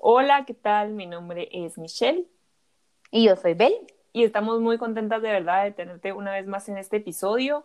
Hola, 0.00 0.44
¿qué 0.46 0.54
tal? 0.54 0.92
Mi 0.92 1.06
nombre 1.06 1.48
es 1.50 1.76
Michelle. 1.76 2.24
Y 3.10 3.26
yo 3.26 3.34
soy 3.34 3.54
Bel. 3.54 3.74
Y 4.12 4.22
estamos 4.22 4.60
muy 4.60 4.78
contentas 4.78 5.20
de 5.22 5.28
verdad 5.32 5.64
de 5.64 5.72
tenerte 5.72 6.12
una 6.12 6.32
vez 6.32 6.46
más 6.46 6.68
en 6.68 6.78
este 6.78 6.98
episodio. 6.98 7.64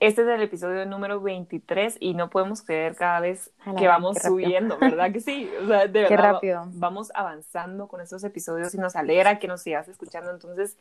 Este 0.00 0.22
es 0.22 0.28
el 0.28 0.40
episodio 0.40 0.86
número 0.86 1.20
23 1.20 1.98
y 2.00 2.14
no 2.14 2.30
podemos 2.30 2.62
creer 2.62 2.96
cada 2.96 3.20
vez 3.20 3.52
que 3.78 3.86
vamos 3.86 4.16
subiendo, 4.18 4.78
¿verdad 4.78 5.12
que 5.12 5.20
sí? 5.20 5.48
O 5.62 5.66
sea, 5.68 5.86
de 5.86 6.02
verdad 6.08 6.32
rápido. 6.32 6.64
vamos 6.72 7.12
avanzando 7.14 7.86
con 7.86 8.00
estos 8.00 8.24
episodios 8.24 8.74
y 8.74 8.78
nos 8.78 8.96
alegra 8.96 9.38
que 9.38 9.46
nos 9.46 9.60
sigas 9.60 9.86
escuchando. 9.86 10.30
Entonces, 10.30 10.78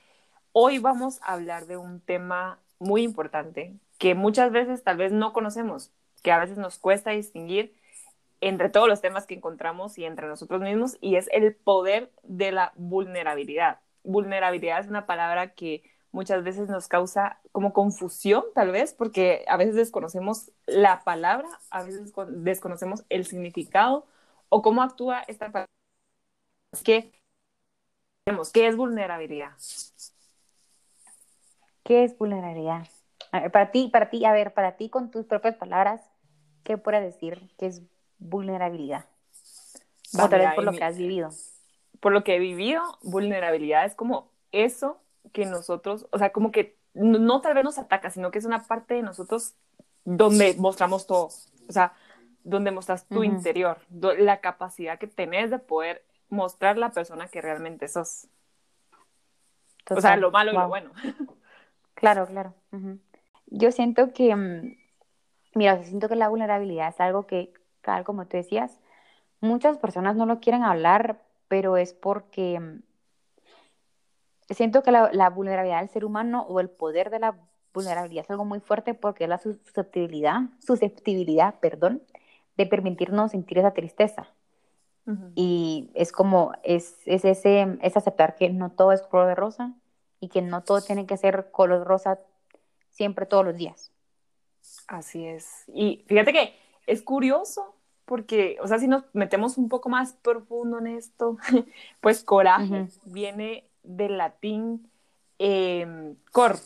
hoy 0.54 0.80
vamos 0.80 1.20
a 1.22 1.34
hablar 1.34 1.68
de 1.68 1.76
un 1.76 2.00
tema 2.00 2.60
muy 2.80 3.04
importante 3.04 3.74
que 3.98 4.16
muchas 4.16 4.54
veces 4.54 4.84
tal 4.84 4.96
vez 4.96 5.12
no 5.12 5.34
conocemos, 5.34 5.92
que 6.24 6.32
a 6.32 6.40
veces 6.40 6.58
nos 6.58 6.80
cuesta 6.80 7.12
distinguir 7.12 7.76
entre 8.48 8.70
todos 8.70 8.88
los 8.88 9.02
temas 9.02 9.26
que 9.26 9.36
encontramos 9.36 9.98
y 9.98 10.06
entre 10.06 10.28
nosotros 10.28 10.62
mismos, 10.62 10.98
y 11.00 11.16
es 11.16 11.30
el 11.32 11.56
poder 11.56 12.12
de 12.24 12.52
la 12.52 12.74
vulnerabilidad. 12.76 13.80
Vulnerabilidad 14.04 14.82
es 14.82 14.88
una 14.88 15.06
palabra 15.06 15.54
que 15.54 15.84
muchas 16.12 16.44
veces 16.44 16.68
nos 16.68 16.90
causa 16.90 17.40
como 17.54 17.72
confusión, 17.72 18.44
tal 18.54 18.72
vez, 18.72 18.94
porque 18.94 19.46
a 19.48 19.56
veces 19.56 19.76
desconocemos 19.76 20.52
la 20.68 21.04
palabra, 21.06 21.48
a 21.70 21.84
veces 21.84 22.14
desconocemos 22.30 23.06
el 23.10 23.26
significado 23.26 24.06
o 24.50 24.62
cómo 24.62 24.84
actúa 24.84 25.24
esta 25.28 25.52
palabra. 25.52 25.72
¿Qué, 26.84 27.14
¿Qué 28.54 28.68
es 28.68 28.76
vulnerabilidad? 28.76 29.52
¿Qué 31.84 32.04
es 32.04 32.18
vulnerabilidad? 32.18 32.88
para 33.52 33.72
ti, 33.72 33.90
para 33.92 34.10
ti, 34.10 34.26
a 34.26 34.34
ver, 34.34 34.54
para 34.54 34.76
ti 34.78 34.90
con 34.90 35.10
tus 35.10 35.26
propias 35.26 35.56
palabras, 35.56 36.02
¿qué 36.64 36.78
puedes 36.78 37.02
decir 37.02 37.50
que 37.58 37.68
es 37.68 37.82
vulnerabilidad? 38.24 39.06
Otra 40.20 40.38
vez 40.38 40.54
por 40.56 40.64
lo 40.64 40.72
que 40.72 40.84
has 40.84 40.98
vivido. 40.98 41.30
Por 42.00 42.12
lo 42.12 42.24
que 42.24 42.36
he 42.36 42.40
vivido, 42.40 42.82
vulnerabilidad 43.02 43.86
es 43.86 43.96
como 43.96 44.30
eso 44.52 45.00
que 45.32 45.46
nosotros, 45.46 46.08
o 46.12 46.18
sea, 46.18 46.32
como 46.32 46.52
que 46.52 46.78
no, 46.94 47.42
tal 47.42 47.56
vez 47.56 47.64
nos 47.64 47.78
ataca, 47.78 48.10
sino 48.10 48.30
que 48.30 48.40
es 48.40 48.46
una 48.46 48.64
parte 48.64 48.94
de 48.94 49.02
nosotros 49.02 49.56
donde 50.06 50.56
mostramos 50.58 51.08
todo, 51.08 51.30
o 51.68 51.72
sea, 51.72 51.94
donde 52.44 52.72
mostras 52.72 53.08
tu 53.08 53.24
interior, 53.24 53.80
la 53.90 54.42
capacidad 54.42 55.00
que 55.00 55.08
tenés 55.08 55.50
de 55.50 55.60
poder 55.60 56.04
mostrar 56.30 56.78
la 56.78 56.92
persona 56.92 57.28
que 57.28 57.42
realmente 57.42 57.88
sos. 57.88 58.28
o 59.90 60.02
sea, 60.02 60.18
lo 60.18 60.30
malo 60.32 60.52
y 60.52 60.56
lo 60.56 60.68
bueno. 60.68 60.92
Claro, 61.96 62.26
claro. 62.26 62.54
Yo 63.46 63.72
siento 63.72 64.12
que, 64.12 64.36
mm, 64.36 64.76
mira, 65.54 65.82
siento 65.84 66.10
que 66.10 66.18
la 66.18 66.28
vulnerabilidad 66.28 66.90
es 66.90 67.00
algo 67.00 67.28
que 67.28 67.54
como 68.06 68.26
tú 68.26 68.38
decías, 68.38 68.80
muchas 69.42 69.78
personas 69.78 70.16
no 70.16 70.26
lo 70.26 70.40
quieren 70.40 70.64
hablar, 70.64 71.22
pero 71.48 71.78
es 71.78 71.94
porque 71.94 72.60
mm, 72.60 72.82
siento 74.54 74.84
que 74.84 74.92
la, 74.92 75.30
vulnerabilidad 75.30 75.80
del 75.80 75.90
ser 75.90 76.06
humano 76.06 76.46
o 76.48 76.60
el 76.60 76.70
poder 76.70 77.10
de 77.10 77.20
la 77.20 77.36
vulnerabilidad 77.74 78.26
es 78.26 78.32
algo 78.32 78.46
muy 78.46 78.60
fuerte 78.60 78.94
porque 78.94 79.26
es 79.26 79.30
la 79.30 79.40
susceptibilidad, 79.40 80.42
susceptibilidad, 80.66 81.60
perdón, 81.60 82.02
de 82.58 82.66
permitirnos 82.66 83.32
sentir 83.32 83.60
esa 83.60 83.72
tristeza. 83.72 84.28
Y 85.36 85.92
es 85.96 86.14
como, 86.14 86.54
es, 86.64 86.96
es, 87.06 87.26
ese, 87.26 87.78
es 87.82 87.98
aceptar 87.98 88.36
que 88.36 88.50
no 88.50 88.72
todo 88.72 88.94
es 88.94 89.02
color 89.02 89.28
de 89.28 89.36
rosa 89.36 89.74
y 90.22 90.30
que 90.30 90.42
no 90.42 90.64
todo 90.64 90.80
tiene 90.80 91.06
que 91.06 91.18
ser 91.18 91.52
color 91.52 91.86
rosa 91.86 92.20
siempre, 92.90 93.26
todos 93.26 93.44
los 93.44 93.58
días. 93.58 93.92
Así 94.88 95.26
es. 95.26 95.66
Y 95.68 96.06
fíjate 96.08 96.32
que 96.32 96.63
es 96.88 97.02
curioso 97.02 97.76
porque, 98.06 98.58
o 98.62 98.68
sea, 98.68 98.80
si 98.80 98.88
nos 98.88 99.04
metemos 99.14 99.58
un 99.58 99.70
poco 99.70 99.90
más 99.90 100.14
profundo 100.14 100.80
en 100.80 100.88
esto, 100.88 101.38
pues 102.02 102.24
coraje 102.24 102.88
viene 103.06 103.66
del 103.84 104.18
latín 104.18 104.90
eh, 105.40 106.16
cor, 106.32 106.58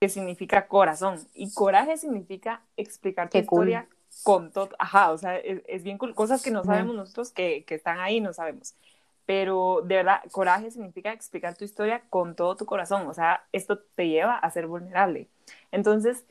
que 0.00 0.08
significa 0.08 0.66
corazón, 0.66 1.18
y 1.34 1.52
coraje 1.54 1.96
significa 1.96 2.62
explicar 2.76 3.30
tu 3.30 3.38
historia 3.38 3.88
con 4.24 4.50
todo, 4.50 4.70
ajá, 4.78 5.12
o 5.12 5.18
sea, 5.18 5.38
es, 5.38 5.82
bien 5.82 5.98
cool, 5.98 6.14
cosas 6.14 6.42
que 6.42 6.50
no 6.50 6.64
sabemos 6.64 6.94
nosotros 6.94 7.30
que, 7.30 7.64
que 7.64 7.76
están 7.76 7.98
ahí, 7.98 8.20
no 8.20 8.32
sabemos, 8.32 8.74
pero 9.24 9.80
de 9.84 9.96
verdad, 9.96 10.20
coraje 10.30 10.70
significa 10.70 11.12
explicar 11.12 11.56
tu 11.56 11.64
historia 11.64 12.02
con 12.10 12.34
todo 12.34 12.56
tu 12.56 12.66
corazón, 12.66 13.06
o 13.06 13.14
sea, 13.14 13.46
esto 13.52 13.78
te 13.78 14.08
lleva 14.08 14.36
a 14.36 14.50
ser 14.50 14.66
vulnerable. 14.66 15.28
Entonces, 15.70 16.24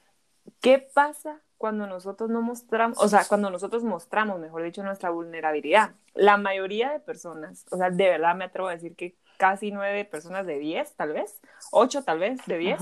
¿qué 0.59 0.77
pasa 0.79 1.41
cuando 1.61 1.85
nosotros 1.85 2.31
no 2.31 2.41
mostramos, 2.41 2.97
o 2.97 3.07
sea, 3.07 3.23
cuando 3.29 3.51
nosotros 3.51 3.83
mostramos, 3.83 4.39
mejor 4.39 4.63
dicho, 4.63 4.81
nuestra 4.81 5.11
vulnerabilidad. 5.11 5.91
La 6.15 6.35
mayoría 6.37 6.91
de 6.91 6.99
personas, 6.99 7.67
o 7.69 7.77
sea, 7.77 7.91
de 7.91 8.09
verdad 8.09 8.35
me 8.35 8.45
atrevo 8.45 8.67
a 8.67 8.71
decir 8.71 8.95
que 8.95 9.15
casi 9.37 9.69
nueve 9.69 10.03
personas 10.03 10.47
de 10.47 10.57
diez, 10.57 10.95
tal 10.95 11.13
vez, 11.13 11.39
ocho 11.71 12.03
tal 12.03 12.17
vez 12.17 12.43
de 12.47 12.57
diez, 12.57 12.81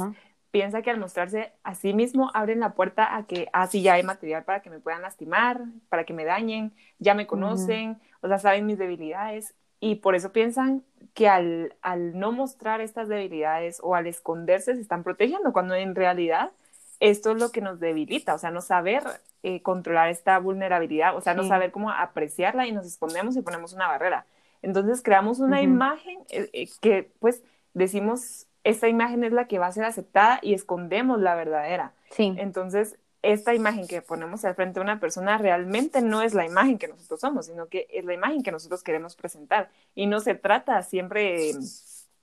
piensa 0.52 0.82
que 0.82 0.92
al 0.92 0.98
mostrarse 0.98 1.52
a 1.62 1.76
sí 1.76 1.94
mismo 1.94 2.32
abren 2.34 2.62
la 2.62 2.74
puerta 2.74 3.18
a 3.18 3.26
que, 3.26 3.50
ah, 3.52 3.68
sí, 3.68 3.82
ya 3.82 3.96
hay 3.96 4.04
material 4.04 4.46
para 4.46 4.62
que 4.62 4.70
me 4.70 4.80
puedan 4.80 5.02
lastimar, 5.02 5.60
para 5.90 6.06
que 6.06 6.14
me 6.14 6.24
dañen, 6.24 6.74
ya 7.00 7.16
me 7.16 7.28
conocen, 7.28 8.00
o 8.22 8.30
sea, 8.30 8.40
saben 8.40 8.66
mis 8.66 8.78
debilidades. 8.78 9.56
Y 9.82 9.96
por 9.96 10.16
eso 10.16 10.32
piensan 10.32 10.86
que 11.14 11.28
al, 11.28 11.76
al 11.82 12.18
no 12.18 12.32
mostrar 12.32 12.80
estas 12.80 13.10
debilidades 13.10 13.80
o 13.84 13.96
al 13.96 14.08
esconderse 14.08 14.74
se 14.74 14.82
están 14.82 15.04
protegiendo, 15.04 15.52
cuando 15.52 15.76
en 15.76 15.96
realidad 15.96 16.52
esto 17.00 17.32
es 17.32 17.38
lo 17.38 17.52
que 17.52 17.62
nos 17.62 17.80
debilita, 17.80 18.34
o 18.34 18.38
sea, 18.38 18.52
no 18.52 18.62
saber 18.62 19.04
eh, 19.44 19.62
controlar 19.62 20.10
esta 20.10 20.38
vulnerabilidad, 20.40 21.16
o 21.16 21.22
sea, 21.22 21.34
no 21.34 21.48
saber 21.48 21.72
cómo 21.72 21.92
apreciarla 21.92 22.68
y 22.68 22.72
nos 22.72 22.86
escondemos 22.86 23.36
y 23.38 23.42
ponemos 23.42 23.74
una 23.74 23.88
barrera. 23.88 24.26
Entonces 24.62 25.02
creamos 25.02 25.40
una 25.40 25.62
imagen 25.62 26.20
eh, 26.30 26.50
eh, 26.52 26.68
que 26.82 27.10
pues 27.20 27.42
decimos, 27.74 28.48
esta 28.66 28.90
imagen 28.90 29.24
es 29.24 29.32
la 29.32 29.48
que 29.48 29.60
va 29.60 29.68
a 29.68 29.72
ser 29.72 29.86
aceptada 29.86 30.40
y 30.42 30.54
escondemos 30.54 31.22
la 31.22 31.36
verdadera. 31.36 31.94
Sí. 32.12 32.34
Entonces, 32.38 32.98
esta 33.22 33.54
imagen 33.54 33.88
que 33.88 34.02
ponemos 34.02 34.44
al 34.46 34.56
frente 34.56 34.80
de 34.80 34.84
una 34.84 35.00
persona 35.00 35.38
realmente 35.38 36.02
no 36.02 36.22
es 36.22 36.34
la 36.34 36.46
imagen 36.46 36.78
que 36.78 36.88
nosotros 36.88 37.20
somos, 37.20 37.46
sino 37.46 37.68
que 37.68 37.88
es 37.92 38.06
la 38.06 38.14
imagen 38.14 38.44
que 38.44 38.52
nosotros 38.52 38.84
queremos 38.84 39.16
presentar. 39.16 39.70
Y 39.96 40.08
no 40.08 40.20
se 40.20 40.36
trata 40.36 40.82
siempre 40.84 41.54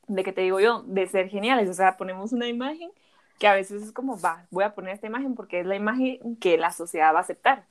de 0.08 0.24
que 0.24 0.32
te 0.32 0.42
digo 0.42 0.60
yo, 0.60 0.82
de 0.82 1.06
ser 1.06 1.28
geniales, 1.28 1.68
o 1.68 1.74
sea, 1.74 1.96
ponemos 1.96 2.32
una 2.32 2.48
imagen 2.48 2.90
que 3.38 3.48
a 3.48 3.54
veces 3.54 3.82
es 3.82 3.92
como, 3.92 4.18
va, 4.20 4.46
voy 4.50 4.64
a 4.64 4.74
poner 4.74 4.94
esta 4.94 5.06
imagen 5.06 5.34
porque 5.34 5.60
es 5.60 5.66
la 5.66 5.76
imagen 5.76 6.36
que 6.36 6.56
la 6.58 6.72
sociedad 6.72 7.12
va 7.12 7.18
a 7.18 7.22
aceptar. 7.22 7.66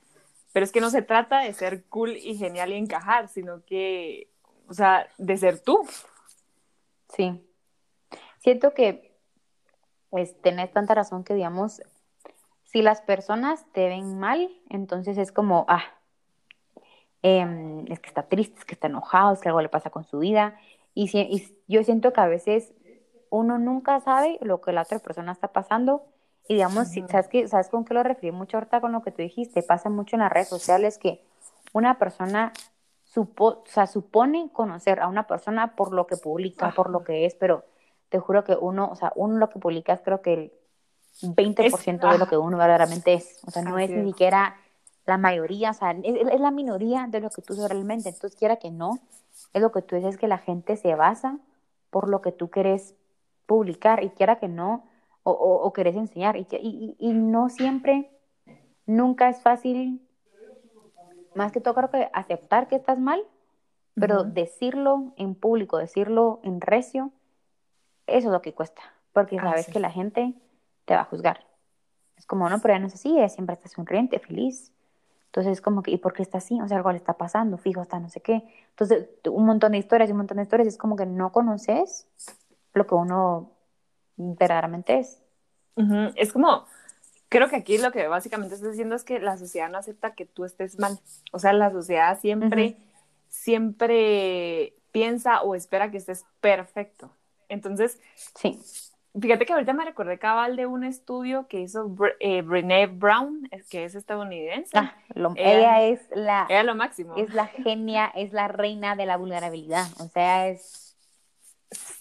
Pero 0.52 0.64
es 0.64 0.72
que 0.72 0.80
no 0.80 0.90
se 0.90 1.02
trata 1.02 1.40
de 1.40 1.52
ser 1.52 1.84
cool 1.84 2.16
y 2.16 2.36
genial 2.36 2.72
y 2.72 2.76
encajar, 2.76 3.28
sino 3.28 3.64
que, 3.64 4.30
o 4.68 4.74
sea, 4.74 5.06
de 5.18 5.36
ser 5.36 5.60
tú. 5.60 5.86
Sí. 7.14 7.42
Siento 8.38 8.72
que 8.72 9.16
pues, 10.10 10.40
tenés 10.40 10.72
tanta 10.72 10.94
razón 10.94 11.24
que, 11.24 11.34
digamos, 11.34 11.82
si 12.64 12.82
las 12.82 13.00
personas 13.00 13.64
te 13.72 13.88
ven 13.88 14.18
mal, 14.18 14.50
entonces 14.70 15.18
es 15.18 15.32
como, 15.32 15.66
ah, 15.68 15.84
em, 17.22 17.84
es 17.90 18.00
que 18.00 18.08
está 18.08 18.28
triste, 18.28 18.58
es 18.58 18.64
que 18.64 18.74
está 18.74 18.86
enojado, 18.86 19.32
es 19.32 19.40
que 19.40 19.48
algo 19.48 19.60
le 19.60 19.68
pasa 19.68 19.90
con 19.90 20.04
su 20.04 20.18
vida. 20.20 20.58
Y, 20.94 21.08
si, 21.08 21.18
y 21.20 21.54
yo 21.68 21.84
siento 21.84 22.12
que 22.12 22.20
a 22.20 22.28
veces 22.28 22.72
uno 23.36 23.58
nunca 23.58 24.00
sabe 24.00 24.38
lo 24.40 24.60
que 24.60 24.72
la 24.72 24.82
otra 24.82 24.98
persona 24.98 25.32
está 25.32 25.48
pasando. 25.48 26.04
Y 26.48 26.54
digamos, 26.54 26.88
si, 26.88 27.02
¿sabes, 27.08 27.28
qué? 27.28 27.48
¿sabes 27.48 27.68
con 27.68 27.84
qué 27.84 27.92
lo 27.92 28.02
referí 28.02 28.30
mucho 28.30 28.56
ahorita 28.56 28.80
con 28.80 28.92
lo 28.92 29.02
que 29.02 29.10
tú 29.10 29.22
dijiste? 29.22 29.62
Pasa 29.62 29.90
mucho 29.90 30.16
en 30.16 30.20
las 30.20 30.32
redes 30.32 30.48
sociales 30.48 30.96
que 30.96 31.24
una 31.72 31.98
persona 31.98 32.52
supo, 33.04 33.44
o 33.46 33.64
sea, 33.66 33.86
supone 33.86 34.50
conocer 34.52 35.00
a 35.00 35.08
una 35.08 35.26
persona 35.26 35.74
por 35.74 35.92
lo 35.92 36.06
que 36.06 36.16
publica, 36.16 36.72
por 36.72 36.90
lo 36.90 37.02
que 37.02 37.26
es, 37.26 37.34
pero 37.34 37.64
te 38.08 38.18
juro 38.18 38.44
que 38.44 38.56
uno, 38.58 38.88
o 38.90 38.94
sea, 38.94 39.12
uno 39.16 39.38
lo 39.38 39.50
que 39.50 39.58
publica 39.58 39.92
es 39.92 40.00
creo 40.00 40.22
que 40.22 40.34
el 40.34 40.52
20% 41.22 42.12
de 42.12 42.18
lo 42.18 42.28
que 42.28 42.36
uno 42.36 42.56
verdaderamente 42.56 43.14
es. 43.14 43.40
O 43.46 43.50
sea, 43.50 43.62
no 43.62 43.78
es, 43.78 43.90
ni 43.90 44.12
siquiera 44.12 44.56
la 45.04 45.18
mayoría, 45.18 45.70
o 45.70 45.74
sea, 45.74 45.90
es, 45.90 46.28
es, 46.30 46.40
la 46.40 46.50
minoría 46.50 47.06
de 47.08 47.20
lo 47.20 47.30
que 47.30 47.42
tú 47.42 47.54
realmente. 47.66 48.08
Entonces, 48.08 48.38
quiera 48.38 48.56
que 48.56 48.70
no, 48.70 48.98
es 49.52 49.62
lo 49.62 49.72
que 49.72 49.82
tú 49.82 49.96
dices, 49.96 50.16
que 50.16 50.28
la 50.28 50.38
gente 50.38 50.76
se 50.76 50.94
basa 50.94 51.38
por 51.90 52.08
lo 52.08 52.22
que 52.22 52.32
tú 52.32 52.50
querés 52.50 52.94
publicar 53.46 54.02
y 54.04 54.10
quiera 54.10 54.36
que 54.36 54.48
no, 54.48 54.84
o, 55.22 55.32
o, 55.32 55.72
querés 55.72 55.96
enseñar. 55.96 56.36
Y, 56.36 56.46
y, 56.50 56.96
y, 56.98 57.12
no 57.12 57.48
siempre, 57.48 58.10
nunca 58.86 59.28
es 59.28 59.40
fácil, 59.40 60.00
más 61.34 61.52
que 61.52 61.60
todo 61.60 61.74
creo 61.74 61.90
que 61.90 62.10
aceptar 62.12 62.68
que 62.68 62.76
estás 62.76 62.98
mal, 62.98 63.22
pero 63.94 64.24
decirlo 64.24 65.12
en 65.16 65.34
público, 65.34 65.78
decirlo 65.78 66.40
en 66.42 66.60
recio, 66.60 67.12
eso 68.06 68.28
es 68.28 68.32
lo 68.32 68.42
que 68.42 68.54
cuesta, 68.54 68.82
porque 69.12 69.36
sabes 69.36 69.68
que 69.68 69.80
la 69.80 69.90
gente 69.90 70.34
te 70.84 70.94
va 70.94 71.00
a 71.00 71.04
juzgar. 71.04 71.44
Es 72.16 72.26
como, 72.26 72.48
no, 72.48 72.60
pero 72.60 72.74
ya 72.74 72.78
no 72.78 72.86
es 72.86 72.94
así, 72.94 73.16
siempre 73.28 73.54
está 73.54 73.68
sonriente, 73.68 74.18
feliz. 74.18 74.72
Entonces 75.26 75.54
es 75.54 75.60
como 75.60 75.82
que, 75.82 75.90
¿y 75.90 75.98
por 75.98 76.12
qué 76.12 76.22
está 76.22 76.38
así? 76.38 76.60
O 76.60 76.68
sea, 76.68 76.78
algo 76.78 76.90
le 76.92 76.98
está 76.98 77.14
pasando, 77.14 77.58
fijo, 77.58 77.82
está 77.82 77.98
no 77.98 78.08
sé 78.08 78.20
qué. 78.20 78.42
Entonces, 78.70 79.08
un 79.30 79.44
montón 79.44 79.72
de 79.72 79.78
historias 79.78 80.08
y 80.08 80.12
un 80.12 80.18
montón 80.18 80.38
de 80.38 80.44
historias, 80.44 80.68
es 80.68 80.78
como 80.78 80.96
que 80.96 81.04
no 81.04 81.32
conoces 81.32 82.06
lo 82.76 82.86
que 82.86 82.94
uno 82.94 83.50
verdaderamente 84.16 84.98
es. 84.98 85.22
Es 86.14 86.32
como, 86.32 86.64
creo 87.28 87.48
que 87.48 87.56
aquí 87.56 87.76
lo 87.76 87.92
que 87.92 88.08
básicamente 88.08 88.54
estás 88.54 88.70
diciendo 88.70 88.94
es 88.94 89.04
que 89.04 89.18
la 89.18 89.36
sociedad 89.36 89.68
no 89.68 89.76
acepta 89.76 90.14
que 90.14 90.24
tú 90.24 90.44
estés 90.44 90.78
mal. 90.78 90.98
O 91.32 91.38
sea, 91.38 91.52
la 91.52 91.70
sociedad 91.70 92.18
siempre 92.18 92.78
siempre 93.28 94.74
piensa 94.92 95.42
o 95.42 95.54
espera 95.54 95.90
que 95.90 95.98
estés 95.98 96.24
perfecto. 96.40 97.10
Entonces, 97.48 98.00
sí. 98.34 98.60
Fíjate 99.18 99.46
que 99.46 99.52
ahorita 99.54 99.72
me 99.72 99.84
recordé 99.84 100.18
cabal 100.18 100.56
de 100.56 100.66
un 100.66 100.84
estudio 100.84 101.46
que 101.48 101.60
hizo 101.60 101.94
eh, 102.20 102.42
Brene 102.42 102.86
Brown, 102.86 103.48
que 103.70 103.84
es 103.84 103.94
estadounidense. 103.94 104.76
Ah, 104.76 104.94
ella, 105.36 105.82
es 105.84 106.00
la... 106.14 106.46
Ella 106.50 106.64
lo 106.64 106.74
máximo. 106.74 107.14
Es 107.16 107.32
la 107.32 107.46
genia, 107.46 108.06
es 108.14 108.32
la 108.32 108.48
reina 108.48 108.94
de 108.94 109.06
la 109.06 109.16
vulnerabilidad. 109.16 109.86
O 110.00 110.08
sea, 110.08 110.48
es... 110.48 110.85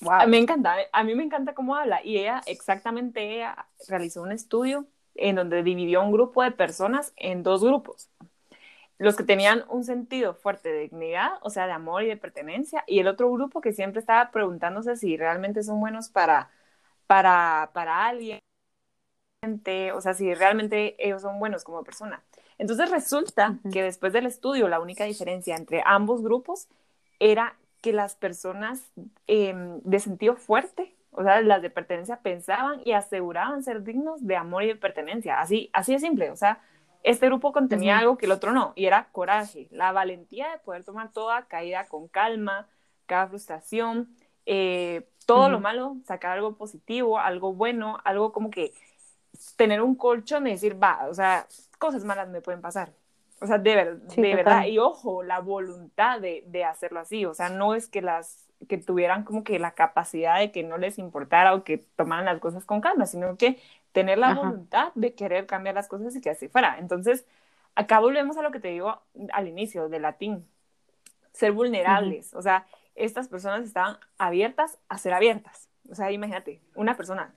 Wow. 0.02 0.28
Me 0.28 0.38
encanta, 0.38 0.76
a 0.92 1.04
mí 1.04 1.16
me 1.16 1.24
encanta 1.24 1.54
cómo 1.54 1.76
habla. 1.76 2.02
Y 2.04 2.18
ella, 2.18 2.42
exactamente, 2.46 3.36
ella 3.36 3.68
realizó 3.88 4.22
un 4.22 4.32
estudio 4.32 4.88
en 5.16 5.36
donde 5.36 5.64
dividió 5.64 6.02
un 6.04 6.12
grupo 6.12 6.44
de 6.44 6.52
personas 6.52 7.14
en 7.16 7.44
dos 7.44 7.64
grupos. 7.64 8.10
Los 8.98 9.16
que 9.18 9.24
tenían 9.24 9.66
un 9.70 9.84
sentido 9.84 10.36
fuerte 10.36 10.70
de 10.72 10.82
dignidad, 10.82 11.34
o 11.42 11.50
sea, 11.50 11.68
de 11.68 11.74
amor 11.74 12.04
y 12.04 12.08
de 12.08 12.18
pertenencia, 12.18 12.84
y 12.88 13.00
el 13.00 13.08
otro 13.08 13.32
grupo 13.32 13.62
que 13.62 13.74
siempre 13.74 14.00
estaba 14.00 14.32
preguntándose 14.32 14.96
si 14.98 15.18
realmente 15.18 15.64
son 15.64 15.80
buenos 15.80 16.10
para 16.10 16.50
para, 17.08 17.72
para 17.74 18.08
alguien, 18.08 18.42
o 19.94 20.02
sea, 20.02 20.14
si 20.14 20.34
realmente 20.34 20.96
ellos 21.06 21.22
son 21.22 21.40
buenos 21.40 21.64
como 21.64 21.84
persona. 21.84 22.24
Entonces 22.58 22.90
resulta 22.90 23.60
que 23.72 23.84
después 23.84 24.14
del 24.14 24.26
estudio 24.26 24.68
la 24.68 24.80
única 24.80 25.04
diferencia 25.06 25.56
entre 25.56 25.82
ambos 25.86 26.22
grupos 26.24 26.68
era 27.20 27.58
que 27.86 27.94
las 27.94 28.16
personas 28.16 28.82
em, 29.28 29.80
de 29.84 30.00
sentido 30.00 30.36
fuerte, 30.36 30.96
o 31.12 31.22
sea, 31.22 31.40
las 31.42 31.62
de 31.62 31.70
pertenencia, 31.70 32.18
pensaban 32.18 32.82
y 32.84 32.94
aseguraban 32.94 33.62
ser 33.62 33.84
dignos 33.84 34.26
de 34.26 34.36
amor 34.36 34.64
y 34.64 34.70
de 34.70 34.76
pertenencia. 34.76 35.40
Así, 35.40 35.70
así 35.72 35.94
de 35.94 36.00
simple, 36.00 36.32
o 36.32 36.36
sea, 36.36 36.64
este 37.04 37.28
grupo 37.28 37.54
contenía 37.54 38.00
algo 38.00 38.18
que 38.18 38.26
el 38.26 38.32
otro 38.32 38.54
no, 38.54 38.74
y 38.76 38.88
era 38.88 39.10
coraje, 39.12 39.68
la 39.70 39.92
valentía 39.92 40.50
de 40.50 40.58
poder 40.58 40.84
tomar 40.84 41.12
toda 41.12 41.46
caída 41.46 41.86
con 41.86 42.08
calma, 42.08 42.68
cada 43.06 43.28
frustración, 43.28 44.10
eh, 44.48 45.08
todo 45.28 45.50
lo 45.50 45.60
malo, 45.60 45.98
sacar 46.06 46.32
algo 46.32 46.56
positivo, 46.56 47.20
algo 47.20 47.54
bueno, 47.54 48.00
algo 48.04 48.32
como 48.32 48.50
que 48.50 48.74
tener 49.58 49.84
un 49.84 49.94
colchón 49.94 50.48
y 50.48 50.52
decir, 50.54 50.82
va, 50.82 51.06
o 51.08 51.14
sea, 51.14 51.46
cosas 51.78 52.04
malas 52.04 52.30
me 52.30 52.42
pueden 52.42 52.62
pasar. 52.62 52.94
O 53.42 53.48
sea, 53.48 53.58
de, 53.58 54.00
de 54.16 54.36
verdad, 54.36 54.66
y 54.66 54.80
ojo, 54.80 55.24
la 55.24 55.40
voluntad 55.40 56.22
de, 56.22 56.44
de, 56.48 56.64
hacerlo 56.64 57.02
así, 57.02 57.26
o 57.26 57.34
sea, 57.34 57.50
no 57.50 57.76
es 57.76 57.88
que 57.88 58.02
las 58.02 58.48
que 58.70 58.78
tuvieran 58.78 59.24
como 59.24 59.44
que 59.44 59.60
la 59.60 59.72
capacidad 59.72 60.40
de 60.40 60.52
que 60.52 60.64
no 60.64 60.78
les 60.78 60.98
importara 60.98 61.54
o 61.54 61.64
que 61.64 61.78
tomaran 61.78 62.26
las 62.26 62.40
cosas 62.40 62.66
con 62.66 62.82
calma, 62.82 63.06
sino 63.06 63.36
que 63.38 63.60
tener 63.92 64.18
la 64.18 64.34
voluntad 64.34 64.92
de 64.96 65.14
querer 65.14 65.46
cambiar 65.46 65.76
las 65.76 65.88
cosas 65.88 66.16
y 66.16 66.22
que 66.22 66.30
así 66.30 66.48
fuera. 66.48 66.78
Entonces, 66.80 67.26
acá 67.76 68.00
volvemos 68.00 68.38
a 68.38 68.42
lo 68.42 68.52
que 68.52 68.60
te 68.60 68.70
digo 68.70 69.02
al 69.34 69.48
inicio 69.48 69.90
del 69.90 70.04
latín, 70.04 70.48
ser 71.34 71.52
vulnerables, 71.52 72.34
o 72.34 72.42
sea, 72.42 72.66
estas 72.96 73.28
personas 73.28 73.66
estaban 73.66 73.98
abiertas 74.18 74.80
a 74.88 74.98
ser 74.98 75.14
abiertas. 75.14 75.68
O 75.92 75.96
sea, 75.96 76.12
imagínate, 76.12 76.62
una 76.76 76.96
persona 76.96 77.34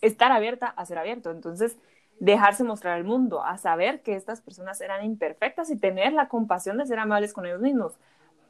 estar 0.00 0.32
abierta 0.32 0.68
a 0.68 0.86
ser 0.86 0.98
abierto. 0.98 1.30
Entonces, 1.30 1.76
dejarse 2.20 2.62
mostrar 2.62 2.96
al 2.96 3.04
mundo, 3.04 3.42
a 3.42 3.58
saber 3.58 4.02
que 4.02 4.14
estas 4.14 4.40
personas 4.40 4.80
eran 4.80 5.04
imperfectas 5.04 5.70
y 5.70 5.76
tener 5.76 6.12
la 6.12 6.28
compasión 6.28 6.78
de 6.78 6.86
ser 6.86 6.98
amables 6.98 7.32
con 7.32 7.46
ellos 7.46 7.60
mismos. 7.60 7.94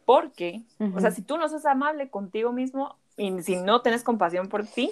Porque, 0.05 0.63
o 0.95 1.01
sea, 1.01 1.13
si 1.13 1.23
tú 1.23 1.39
no 1.39 1.49
sos 1.49 1.65
amable 1.65 2.11
contigo 2.11 2.53
mismo 2.53 2.97
y 3.17 3.43
si 3.43 3.57
no 3.57 3.81
tienes 3.81 4.03
compasión 4.03 4.49
por 4.49 4.67
ti, 4.67 4.91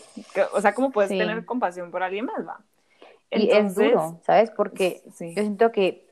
o 0.52 0.60
sea, 0.60 0.74
¿cómo 0.74 0.92
puedes 0.92 1.10
tener 1.10 1.44
compasión 1.44 1.90
por 1.90 2.02
alguien 2.02 2.26
más, 2.26 2.46
va? 2.46 2.60
y 3.30 3.50
es 3.50 3.74
duro, 3.74 4.20
¿sabes? 4.24 4.50
Porque 4.50 5.02
yo 5.04 5.42
siento 5.42 5.72
que 5.72 6.08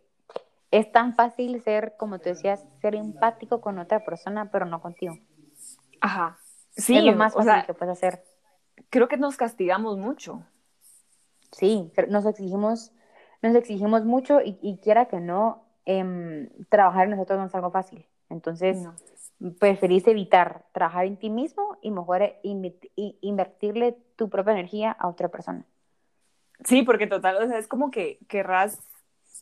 es 0.70 0.90
tan 0.90 1.14
fácil 1.14 1.62
ser, 1.62 1.94
como 1.96 2.18
tú 2.18 2.30
decías, 2.30 2.66
ser 2.82 2.96
empático 2.96 3.60
con 3.60 3.78
otra 3.78 4.04
persona, 4.04 4.50
pero 4.50 4.66
no 4.66 4.82
contigo. 4.82 5.16
Ajá. 6.00 6.38
Sí, 6.76 6.98
es 6.98 7.04
lo 7.04 7.14
más 7.14 7.32
fácil 7.32 7.64
que 7.64 7.74
puedes 7.74 7.96
hacer. 7.96 8.22
Creo 8.90 9.08
que 9.08 9.16
nos 9.16 9.36
castigamos 9.36 9.96
mucho. 9.96 10.42
Sí, 11.56 11.90
nos 12.08 12.26
exigimos, 12.26 12.92
nos 13.40 13.54
exigimos 13.54 14.04
mucho 14.04 14.40
y, 14.44 14.78
quiera 14.82 15.06
que 15.06 15.20
no, 15.20 15.64
em, 15.86 16.50
trabajar 16.68 17.04
en 17.04 17.12
nosotros 17.12 17.38
no 17.38 17.46
es 17.46 17.54
algo 17.54 17.70
fácil. 17.70 18.04
Entonces, 18.28 18.86
preferís 19.58 20.06
evitar 20.06 20.66
trabajar 20.72 21.06
en 21.06 21.16
ti 21.16 21.30
mismo 21.30 21.78
y 21.80 21.90
mejor 21.90 22.34
invertirle 22.42 23.96
tu 24.16 24.28
propia 24.28 24.52
energía 24.52 24.90
a 24.92 25.08
otra 25.08 25.28
persona. 25.28 25.64
Sí, 26.64 26.82
porque 26.82 27.06
total, 27.06 27.42
o 27.42 27.48
sea, 27.48 27.56
es 27.56 27.68
como 27.68 27.90
que 27.90 28.18
querrás, 28.28 28.78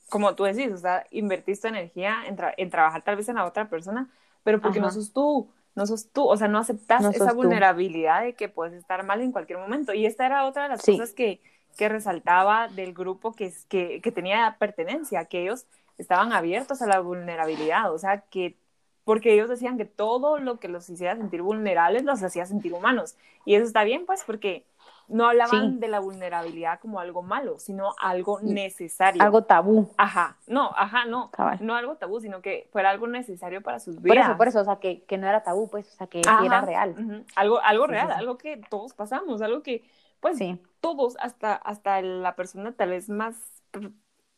como 0.08 0.36
tú 0.36 0.44
decís, 0.44 0.70
o 0.70 0.78
sea, 0.78 1.04
invertís 1.10 1.60
tu 1.60 1.66
energía 1.66 2.18
en, 2.26 2.70
trabajar 2.70 3.02
tal 3.02 3.16
vez 3.16 3.28
en 3.28 3.36
la 3.36 3.44
otra 3.44 3.68
persona, 3.68 4.08
pero 4.44 4.60
porque 4.60 4.78
no 4.78 4.90
sos 4.92 5.12
tú 5.12 5.50
no 5.74 5.86
sos 5.86 6.12
tú, 6.12 6.24
o 6.24 6.36
sea, 6.36 6.46
no 6.46 6.58
aceptas 6.58 7.04
esa 7.12 7.32
vulnerabilidad 7.32 8.22
de 8.22 8.34
que 8.34 8.48
puedes 8.48 8.74
estar 8.74 9.04
mal 9.04 9.20
en 9.20 9.32
cualquier 9.32 9.58
momento. 9.58 9.92
Y 9.92 10.06
esta 10.06 10.24
era 10.24 10.46
otra 10.46 10.64
de 10.64 10.68
las 10.68 10.84
cosas 10.84 11.12
que, 11.12 11.42
que, 11.76 11.88
resaltaba 11.88 12.68
del 12.68 12.94
grupo 12.94 13.32
que, 13.32 13.52
que, 13.68 14.00
que 14.00 14.12
tenía 14.12 14.56
pertenencia, 14.58 15.24
que 15.26 15.42
ellos 15.42 15.66
estaban 15.98 16.32
abiertos 16.32 16.82
a 16.82 16.86
la 16.86 17.00
vulnerabilidad, 17.00 17.92
o 17.92 17.98
sea, 17.98 18.20
que 18.22 18.56
porque 19.04 19.34
ellos 19.34 19.48
decían 19.48 19.76
que 19.76 19.84
todo 19.84 20.38
lo 20.38 20.58
que 20.58 20.68
los 20.68 20.88
hiciera 20.88 21.16
sentir 21.16 21.42
vulnerables 21.42 22.04
los 22.04 22.22
hacía 22.22 22.46
sentir 22.46 22.72
humanos. 22.72 23.16
Y 23.44 23.54
eso 23.54 23.66
está 23.66 23.84
bien, 23.84 24.06
pues, 24.06 24.24
porque 24.24 24.64
no 25.08 25.26
hablaban 25.28 25.80
de 25.80 25.88
la 25.88 26.00
vulnerabilidad 26.00 26.80
como 26.80 26.98
algo 26.98 27.22
malo, 27.22 27.58
sino 27.58 27.94
algo 28.00 28.40
necesario. 28.40 29.22
Algo 29.22 29.42
tabú. 29.42 29.90
Ajá, 29.98 30.38
no, 30.46 30.72
ajá, 30.76 31.04
no, 31.04 31.30
no 31.60 31.74
algo 31.74 31.96
tabú, 31.96 32.20
sino 32.20 32.40
que 32.40 32.68
fuera 32.72 32.88
algo 32.88 33.06
necesario 33.06 33.60
para 33.60 33.80
sus 33.80 34.00
vidas. 34.00 34.16
Por 34.16 34.24
eso, 34.24 34.38
por 34.38 34.48
eso, 34.48 34.60
o 34.60 34.64
sea, 34.64 34.76
que, 34.76 35.02
que 35.02 35.18
no 35.18 35.26
era 35.26 35.42
tabú, 35.42 35.68
pues, 35.68 35.92
o 35.92 35.96
sea, 35.96 36.06
que, 36.06 36.20
era 36.20 36.62
real. 36.62 37.24
Algo, 37.36 37.60
algo 37.60 37.86
real, 37.86 38.10
algo 38.10 38.38
que 38.38 38.56
todos 38.70 38.94
pasamos, 38.94 39.42
algo 39.42 39.62
que, 39.62 39.84
pues, 40.20 40.38
todos, 40.84 41.16
hasta, 41.18 41.54
hasta 41.54 42.02
la 42.02 42.36
persona 42.36 42.72
tal 42.72 42.90
vez 42.90 43.08
más, 43.08 43.34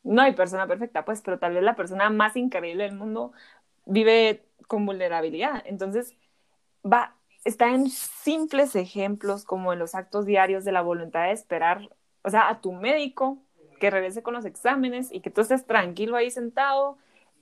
no 0.04 0.22
hay 0.22 0.32
persona 0.32 0.68
perfecta, 0.68 1.04
pues, 1.04 1.20
pero 1.20 1.40
tal 1.40 1.54
vez 1.54 1.64
la 1.64 1.74
persona 1.74 2.08
más 2.08 2.36
increíble 2.36 2.84
del 2.84 2.94
mundo 2.94 3.32
vive 3.84 4.44
con 4.68 4.86
vulnerabilidad. 4.86 5.64
Entonces, 5.66 6.14
va, 6.84 7.16
está 7.44 7.74
en 7.74 7.90
simples 7.90 8.76
ejemplos 8.76 9.44
como 9.44 9.72
en 9.72 9.80
los 9.80 9.96
actos 9.96 10.24
diarios 10.24 10.64
de 10.64 10.70
la 10.70 10.82
voluntad 10.82 11.24
de 11.24 11.32
esperar, 11.32 11.90
o 12.22 12.30
sea, 12.30 12.48
a 12.48 12.60
tu 12.60 12.70
médico 12.70 13.38
que 13.80 13.90
regrese 13.90 14.22
con 14.22 14.34
los 14.34 14.44
exámenes 14.44 15.10
y 15.10 15.22
que 15.22 15.30
tú 15.30 15.40
estés 15.40 15.66
tranquilo 15.66 16.14
ahí 16.14 16.30
sentado 16.30 16.96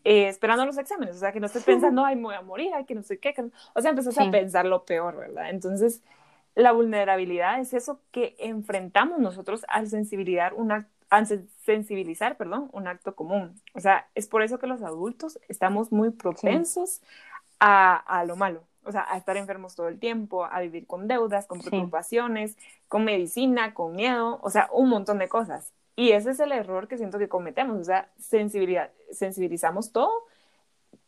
eh, 0.05 0.29
esperando 0.29 0.65
los 0.65 0.79
exámenes, 0.79 1.17
o 1.17 1.19
sea, 1.19 1.33
que 1.33 1.41
no 1.41 1.47
estés 1.47 1.65
pensando, 1.65 2.07
ay, 2.07 2.17
me 2.17 2.23
voy 2.23 2.35
a 2.37 2.43
morir, 2.43 2.73
ay, 2.75 2.87
que 2.87 2.95
no 2.95 3.03
sé 3.03 3.19
qué, 3.19 3.35
o 3.75 3.81
sea, 3.83 3.91
empezás 3.91 4.17
a 4.17 4.31
pensar 4.31 4.65
lo 4.65 4.87
peor, 4.87 5.15
¿verdad? 5.17 5.51
Entonces, 5.51 6.03
la 6.55 6.73
vulnerabilidad 6.73 7.61
es 7.61 7.75
eso 7.75 8.01
que 8.11 8.37
enfrentamos 8.39 9.19
nosotros 9.19 9.65
al 9.69 9.89
sensibilizar 9.89 10.55
un 10.55 10.87
sensibilizar, 11.65 12.37
perdón, 12.37 12.69
un 12.73 12.89
acto 12.89 13.15
común. 13.15 13.61
O 13.75 13.81
sea, 13.81 14.09
es 14.15 14.27
por 14.27 14.43
eso 14.43 14.59
que 14.59 14.67
los 14.67 14.83
adultos 14.83 15.39
estamos 15.49 15.93
muy 15.93 16.11
propensos 16.11 17.03
a, 17.61 17.97
a 17.97 18.25
lo 18.25 18.37
malo, 18.37 18.65
o 18.85 18.91
sea, 18.91 19.07
a 19.09 19.17
estar 19.17 19.37
enfermos 19.37 19.77
todo 19.77 19.89
el 19.89 19.99
tiempo, 19.99 20.45
a 20.45 20.61
vivir 20.61 20.87
con 20.87 21.07
deudas, 21.07 21.47
con 21.47 21.61
preocupaciones, 21.61 22.57
con 22.89 23.05
medicina, 23.05 23.75
con 23.75 23.95
miedo, 23.95 24.41
o 24.43 24.51
sea, 24.51 24.69
un 24.73 24.89
montón 24.89 25.19
de 25.19 25.29
cosas. 25.29 25.73
Y 25.97 26.11
ese 26.11 26.31
es 26.31 26.41
el 26.41 26.51
error 26.51 26.89
que 26.89 26.99
siento 26.99 27.19
que 27.19 27.29
cometemos, 27.29 27.79
o 27.81 27.85
sea, 27.85 28.11
sensibilidad, 28.19 28.91
sensibilizamos 29.13 29.93
todo, 29.93 30.13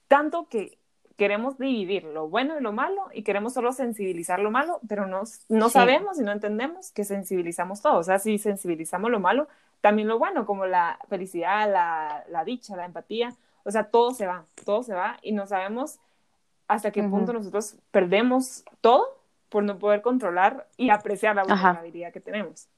tanto 0.06 0.48
que 0.48 0.78
queremos 1.16 1.58
dividir 1.58 2.04
lo 2.04 2.28
bueno 2.28 2.58
y 2.58 2.62
lo 2.62 2.72
malo 2.72 3.08
y 3.12 3.22
queremos 3.22 3.54
solo 3.54 3.72
sensibilizar 3.72 4.38
lo 4.38 4.50
malo, 4.50 4.80
pero 4.86 5.06
no, 5.06 5.22
no 5.48 5.68
sabemos 5.70 6.18
y 6.18 6.22
no 6.22 6.32
entendemos 6.32 6.92
que 6.92 7.04
sensibilizamos 7.04 7.80
todo. 7.80 7.98
O 7.98 8.02
sea, 8.02 8.18
si 8.18 8.38
sensibilizamos 8.38 9.10
lo 9.10 9.18
malo, 9.18 9.48
también 9.80 10.08
lo 10.08 10.18
bueno, 10.18 10.46
como 10.46 10.66
la 10.66 10.98
felicidad, 11.08 11.70
la, 11.70 12.24
la 12.28 12.44
dicha, 12.44 12.76
la 12.76 12.84
empatía, 12.84 13.34
o 13.64 13.70
sea, 13.70 13.84
todo 13.84 14.12
se 14.12 14.26
va, 14.26 14.44
todo 14.64 14.82
se 14.82 14.94
va 14.94 15.18
y 15.22 15.32
no 15.32 15.46
sabemos 15.46 15.98
hasta 16.68 16.90
qué 16.90 17.02
punto 17.02 17.32
nosotros 17.32 17.76
perdemos 17.90 18.64
todo 18.80 19.06
por 19.48 19.62
no 19.62 19.78
poder 19.78 20.02
controlar 20.02 20.66
y 20.76 20.90
apreciar 20.90 21.36
la 21.36 21.44
vulnerabilidad 21.44 22.12
que 22.12 22.20
tenemos. 22.20 22.68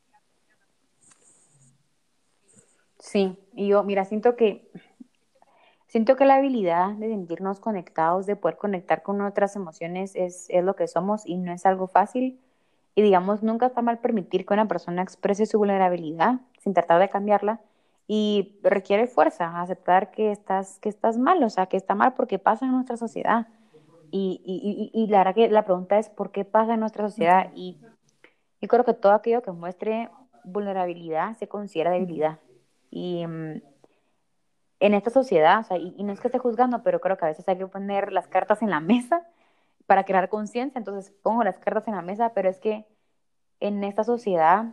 Sí, 2.99 3.39
y 3.55 3.69
yo, 3.69 3.83
mira, 3.85 4.05
siento 4.05 4.37
que 4.37 4.69
siento 5.89 6.17
que 6.17 6.25
la 6.25 6.37
habilidad 6.37 6.93
de 6.93 7.09
sentirnos 7.09 7.61
conectados, 7.61 8.27
de 8.27 8.37
poder 8.37 8.57
conectar 8.57 9.03
con 9.03 9.21
otras 9.23 9.57
emociones 9.57 10.13
es, 10.15 10.47
es 10.51 10.63
lo 10.63 10.77
que 10.77 10.87
somos 10.87 11.27
y 11.27 11.39
no 11.39 11.53
es 11.53 11.67
algo 11.67 11.89
fácil. 11.89 12.39
Y 12.95 13.03
digamos, 13.03 13.43
nunca 13.43 13.67
está 13.67 13.83
mal 13.83 13.99
permitir 13.99 14.47
que 14.47 14.55
una 14.55 14.69
persona 14.69 15.03
exprese 15.03 15.47
su 15.47 15.59
vulnerabilidad 15.59 16.41
sin 16.61 16.75
tratar 16.75 17.01
de 17.01 17.09
cambiarla 17.09 17.61
y 18.07 18.59
requiere 18.63 19.07
fuerza, 19.07 19.61
aceptar 19.61 20.11
que 20.11 20.33
estás, 20.33 20.79
que 20.81 20.89
estás 20.89 21.19
mal, 21.19 21.43
o 21.43 21.51
sea, 21.51 21.67
que 21.67 21.77
está 21.77 21.95
mal 21.95 22.15
porque 22.15 22.39
pasa 22.39 22.65
en 22.67 22.73
nuestra 22.73 22.97
sociedad. 22.97 23.49
Y, 24.11 24.41
y, 24.45 24.91
y, 24.99 25.07
la 25.09 25.19
verdad 25.19 25.35
que 25.35 25.49
la 25.51 25.67
pregunta 25.67 25.99
es 25.99 26.09
por 26.09 26.31
qué 26.31 26.47
pasa 26.47 26.75
en 26.75 26.81
nuestra 26.81 27.07
sociedad 27.09 27.51
y, 27.55 27.77
y 28.59 28.67
creo 28.67 28.85
que 28.85 28.95
todo 28.95 29.13
aquello 29.13 29.43
que 29.43 29.53
muestre 29.53 30.09
vulnerabilidad 30.45 31.37
se 31.37 31.47
considera 31.47 31.91
debilidad. 31.91 32.39
Y, 32.91 33.27
mm, 33.27 33.61
en 34.81 34.95
esta 34.95 35.11
sociedad, 35.11 35.61
o 35.61 35.65
sea, 35.65 35.77
y, 35.77 36.03
no 36.03 36.13
es 36.13 36.21
que 36.21 36.29
esté 36.29 36.39
juzgando, 36.39 36.83
pero 36.83 37.01
creo 37.01 37.17
que 37.17 37.25
a 37.25 37.29
veces 37.29 37.49
hay 37.49 37.59
que 37.59 37.67
poner 37.67 38.13
las 38.13 38.29
cartas 38.29 38.63
en 38.63 38.71
la 38.71 38.81
mesa 38.81 39.27
para 39.87 40.05
crear 40.05 40.29
conciencia, 40.29 40.79
entonces 40.79 41.13
pongo 41.23 41.43
las 41.45 41.59
cartas 41.59 41.89
en 41.89 41.95
la 41.95 42.03
mesa, 42.03 42.33
pero 42.35 42.49
es 42.49 42.59
que 42.59 42.87
en 43.61 43.83
esta 43.85 44.05
sociedad 44.05 44.67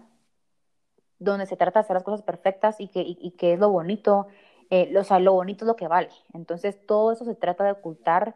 donde 1.19 1.45
se 1.45 1.57
trata 1.57 1.79
de 1.79 1.85
hacer 1.85 1.95
las 1.95 2.03
cosas 2.03 2.21
perfectas 2.21 2.79
y 2.79 2.88
que, 2.88 3.03
y, 3.05 3.31
que 3.31 3.53
es 3.53 3.59
lo 3.59 3.69
bonito, 3.69 4.27
eh, 4.69 4.95
o 4.97 5.03
sea, 5.03 5.19
lo 5.19 5.33
bonito 5.33 5.65
es 5.65 5.67
lo 5.67 5.75
que 5.75 5.88
vale. 5.88 6.09
Entonces, 6.33 6.85
todo 6.85 7.12
eso 7.12 7.25
se 7.25 7.35
trata 7.35 7.63
de 7.63 7.71
ocultar 7.71 8.35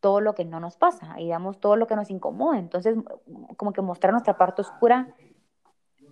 todo 0.00 0.20
lo 0.20 0.34
que 0.34 0.44
no 0.44 0.60
nos 0.60 0.76
pasa 0.76 1.14
y 1.18 1.24
digamos 1.24 1.58
todo 1.58 1.76
lo 1.76 1.86
que 1.86 1.96
nos 1.96 2.10
incomoda. 2.10 2.58
Entonces, 2.58 2.96
como 3.56 3.72
que 3.72 3.82
mostrar 3.82 4.12
nuestra 4.12 4.38
parte 4.38 4.62
oscura, 4.62 5.14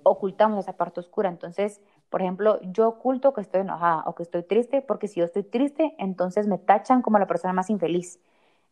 ocultamos 0.03 0.59
esa 0.59 0.77
parte 0.77 1.01
oscura. 1.01 1.29
Entonces, 1.29 1.81
por 2.15 2.23
ejemplo, 2.23 2.61
yo 2.63 2.87
oculto 2.87 3.35
que 3.35 3.41
estoy 3.41 3.63
enojada 3.63 4.05
o 4.07 4.15
que 4.15 4.23
estoy 4.23 4.45
triste 4.45 4.83
porque 4.83 5.09
si 5.09 5.19
yo 5.19 5.27
estoy 5.27 5.43
triste, 5.43 5.97
entonces 5.99 6.47
me 6.47 6.59
tachan 6.59 7.03
como 7.03 7.19
la 7.19 7.27
persona 7.27 7.53
más 7.53 7.71
infeliz. 7.71 8.21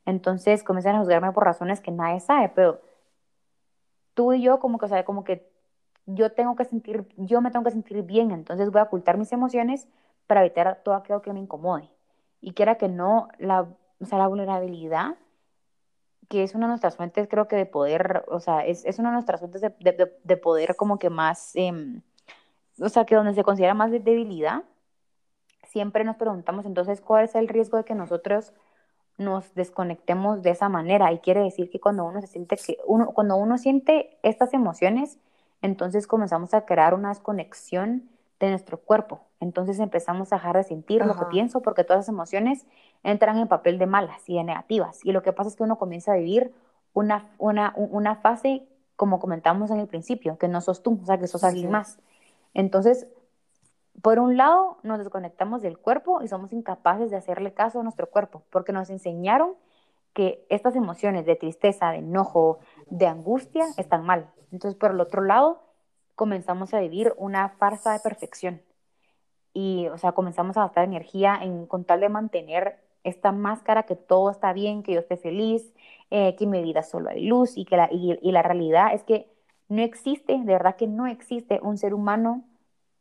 Entonces 0.07 0.63
comienzan 0.63 0.95
a 0.95 1.01
juzgarme 1.01 1.33
por 1.33 1.43
razones 1.43 1.81
que 1.81 1.91
nadie 1.91 2.21
sabe, 2.21 2.51
pero 2.51 2.81
tú 4.15 4.33
y 4.33 4.43
yo 4.43 4.61
como 4.61 4.79
que, 4.79 4.85
o 4.85 4.89
sea, 4.89 5.05
como 5.05 5.25
que 5.25 5.51
yo 6.07 6.31
tengo 6.31 6.55
que 6.55 6.65
sentir, 6.65 7.05
yo 7.17 7.41
me 7.41 7.51
tengo 7.51 7.65
que 7.65 7.73
sentir 7.73 8.05
bien, 8.05 8.31
entonces 8.31 8.71
voy 8.71 8.79
a 8.79 8.85
ocultar 8.85 9.19
mis 9.19 9.33
emociones 9.33 9.89
para 10.29 10.43
evitar 10.43 10.81
todo 10.85 10.95
aquello 10.95 11.21
que 11.21 11.33
me 11.33 11.41
incomode. 11.41 11.91
Y 12.41 12.53
quiera 12.53 12.77
que 12.77 12.87
no, 12.87 13.27
la, 13.39 13.63
o 13.99 14.05
sea, 14.07 14.19
la 14.19 14.29
vulnerabilidad, 14.29 15.17
que 16.29 16.45
es 16.45 16.55
una 16.55 16.67
de 16.67 16.71
nuestras 16.71 16.95
fuentes, 16.97 17.27
creo 17.29 17.49
que 17.49 17.57
de 17.57 17.67
poder, 17.67 18.25
o 18.29 18.39
sea, 18.39 18.65
es, 18.65 18.85
es 18.85 19.01
una 19.01 19.09
de 19.09 19.15
nuestras 19.15 19.41
fuentes 19.41 19.63
de, 19.63 19.71
de, 19.81 20.13
de 20.23 20.37
poder 20.37 20.77
como 20.77 21.01
que 21.01 21.11
más, 21.11 21.57
eh, 21.57 22.01
o 22.81 22.89
sea, 22.89 23.05
que 23.05 23.15
donde 23.15 23.35
se 23.35 23.45
considera 23.45 23.75
más 23.75 23.91
de 23.91 24.01
debilidad, 24.01 24.65
siempre 25.65 26.05
nos 26.05 26.17
preguntamos 26.17 26.67
entonces 26.67 27.01
cuál 27.01 27.25
es 27.25 27.35
el 27.35 27.49
riesgo 27.49 27.77
de 27.77 27.85
que 27.85 27.95
nosotros 27.95 28.53
nos 29.19 29.55
desconectemos 29.55 30.43
de 30.43 30.51
esa 30.51 30.69
manera. 30.69 31.13
Y 31.13 31.19
quiere 31.19 31.41
decir 31.41 31.71
que 31.71 31.81
cuando 31.81 32.05
uno 32.05 32.21
se 32.21 32.27
siente 32.27 32.57
que 32.57 32.79
uno, 32.87 33.07
cuando 33.13 33.37
uno 33.37 33.59
siente 33.59 34.19
estas 34.23 34.55
emociones, 34.55 35.19
entonces 35.61 36.07
comenzamos 36.07 36.55
a 36.55 36.65
crear 36.65 36.95
una 36.95 37.11
desconexión 37.11 38.09
de 38.41 38.51
nuestro 38.51 38.79
cuerpo. 38.79 39.21
Entonces 39.41 39.79
empezamos 39.79 40.33
a 40.33 40.37
dejar 40.37 40.57
de 40.57 40.65
sentir 40.65 41.05
lo 41.05 41.17
que 41.17 41.27
pienso 41.27 41.63
porque 41.63 41.85
todas 41.85 42.05
esas 42.05 42.13
emociones 42.13 42.67
entran 43.03 43.39
en 43.39 43.49
papel 43.49 43.79
de 43.79 43.87
malas 43.87 44.29
y 44.29 44.35
de 44.35 44.45
negativas. 44.45 45.05
Y 45.05 45.13
lo 45.13 45.23
que 45.23 45.33
pasa 45.33 45.49
es 45.49 45.57
que 45.57 45.63
uno 45.63 45.79
comienza 45.79 46.13
a 46.13 46.17
vivir 46.17 46.53
una, 46.93 47.31
una, 47.39 47.73
una 47.77 48.17
fase, 48.17 48.67
como 48.97 49.21
comentamos 49.21 49.71
en 49.71 49.79
el 49.79 49.87
principio, 49.87 50.39
que 50.39 50.49
no 50.49 50.61
sos 50.61 50.83
tú, 50.83 50.99
o 51.01 51.07
sea, 51.07 51.19
que 51.19 51.29
sos 51.29 51.45
alguien 51.45 51.71
más. 51.71 51.99
Entonces, 52.55 53.07
por 54.01 54.19
un 54.19 54.37
lado, 54.37 54.79
nos 54.83 54.99
desconectamos 54.99 55.63
del 55.63 55.79
cuerpo 55.79 56.23
y 56.23 56.29
somos 56.29 56.53
incapaces 56.53 57.11
de 57.11 57.17
hacerle 57.17 57.53
caso 57.53 57.81
a 57.81 57.83
nuestro 57.83 58.09
cuerpo, 58.09 58.43
porque 58.51 58.73
nos 58.73 58.91
enseñaron 58.91 59.55
que 60.13 60.45
estas 60.49 60.77
emociones 60.77 61.25
de 61.27 61.37
tristeza, 61.37 61.91
de 61.91 61.99
enojo, 61.99 62.59
de 62.87 63.07
angustia 63.07 63.67
están 63.77 64.05
mal. 64.05 64.31
Entonces, 64.51 64.79
por 64.79 64.91
el 64.91 65.01
otro 65.01 65.23
lado, 65.23 65.63
comenzamos 66.15 66.75
a 66.75 66.81
vivir 66.81 67.15
una 67.17 67.51
farsa 67.51 67.93
de 67.93 68.01
perfección. 68.01 68.63
Y, 69.55 69.89
o 69.89 69.99
sea, 69.99 70.13
comenzamos 70.13 70.57
a 70.57 70.63
gastar 70.63 70.85
energía 70.85 71.39
en 71.41 71.67
con 71.67 71.85
de 71.85 72.09
mantener 72.09 72.79
esta 73.05 73.33
máscara 73.33 73.85
que 73.85 73.97
todo 73.97 74.31
está 74.31 74.53
bien, 74.53 74.83
que 74.83 74.95
yo 74.95 75.01
esté 75.01 75.17
feliz, 75.17 75.73
eh, 76.11 76.37
que 76.37 76.45
en 76.45 76.51
mi 76.51 76.63
vida 76.63 76.83
solo 76.83 77.11
hay 77.11 77.27
luz 77.27 77.57
y 77.57 77.65
que 77.65 77.77
la, 77.77 77.89
y 77.91 78.33
la 78.33 78.43
realidad 78.43 78.95
es 78.95 79.03
que 79.03 79.32
no 79.73 79.83
existe, 79.83 80.39
de 80.39 80.45
verdad 80.53 80.77
que 80.77 80.87
no 80.87 81.07
existe 81.07 81.59
un 81.63 81.79
ser 81.79 81.95
humano 81.95 82.45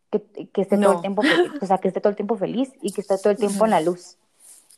que, 0.09 0.21
que 0.47 0.61
esté 0.61 0.77
todo 0.77 0.93
el 0.93 1.01
tiempo, 1.01 1.21
o 1.61 1.65
sea, 1.65 1.77
que 1.77 1.87
esté 1.87 2.01
todo 2.01 2.09
el 2.09 2.15
tiempo 2.15 2.35
feliz 2.37 2.71
y 2.81 2.91
que 2.91 3.01
esté 3.01 3.17
todo 3.17 3.31
el 3.31 3.37
tiempo 3.37 3.65
en 3.65 3.71
la 3.71 3.81
luz. 3.81 4.17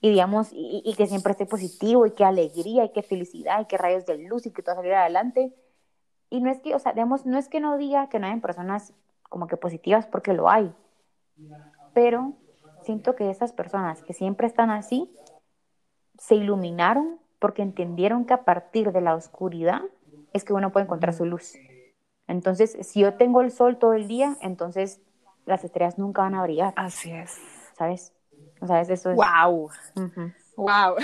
Y 0.02 0.10
digamos, 0.10 0.50
y, 0.52 0.94
que 0.98 1.08
siempre 1.08 1.32
esté 1.32 1.46
positivo 1.46 2.06
y 2.06 2.12
que 2.12 2.26
alegría 2.26 2.84
y 2.84 2.90
que 2.90 3.04
felicidad 3.04 3.62
y 3.62 3.66
que 3.66 3.78
rayos 3.78 4.06
de 4.06 4.18
luz 4.18 4.46
y 4.46 4.52
que 4.52 4.62
todo 4.62 4.76
salir 4.76 4.94
adelante. 4.94 5.54
Y 6.30 6.42
no 6.42 6.52
es 6.52 6.60
que, 6.60 6.76
o 6.76 6.80
sea, 6.80 6.92
digamos, 6.92 7.26
no 7.26 7.38
es 7.38 7.48
que 7.48 7.62
no 7.62 7.78
diga 7.78 8.10
que 8.10 8.20
no 8.20 8.28
hay 8.28 8.38
personas 8.42 8.92
como 9.30 9.48
que 9.48 9.56
positivas 9.56 10.06
porque 10.06 10.34
lo 10.34 10.50
hay, 10.50 10.74
pero 11.94 12.34
siento 12.82 13.16
que 13.16 13.30
esas 13.30 13.54
personas 13.54 14.04
que 14.04 14.14
siempre 14.14 14.46
están 14.46 14.72
así 14.72 15.10
se 16.20 16.36
iluminaron 16.36 17.18
porque 17.40 17.62
entendieron 17.62 18.26
que 18.26 18.34
a 18.34 18.44
partir 18.44 18.92
de 18.92 19.02
la 19.02 19.16
oscuridad 19.16 19.82
es 20.34 20.44
que 20.44 20.54
uno 20.54 20.72
puede 20.72 20.86
encontrar 20.86 21.14
su 21.14 21.26
luz. 21.26 21.54
Entonces, 22.28 22.78
si 22.82 23.02
yo 23.02 23.16
tengo 23.16 23.42
el 23.42 23.52
sol 23.52 23.78
todo 23.78 23.94
el 23.94 24.08
día, 24.08 24.38
entonces 24.42 25.02
las 25.46 25.64
estrellas 25.64 25.98
nunca 25.98 26.22
van 26.22 26.36
a 26.36 26.44
brillar. 26.44 26.74
Así 26.76 27.12
es. 27.12 27.38
¿Sabes? 27.78 28.14
¿Sabes? 28.66 28.90
Eso 28.90 29.12
es. 29.12 29.18
¡Wow! 29.18 29.70
¡Wow! 30.56 30.96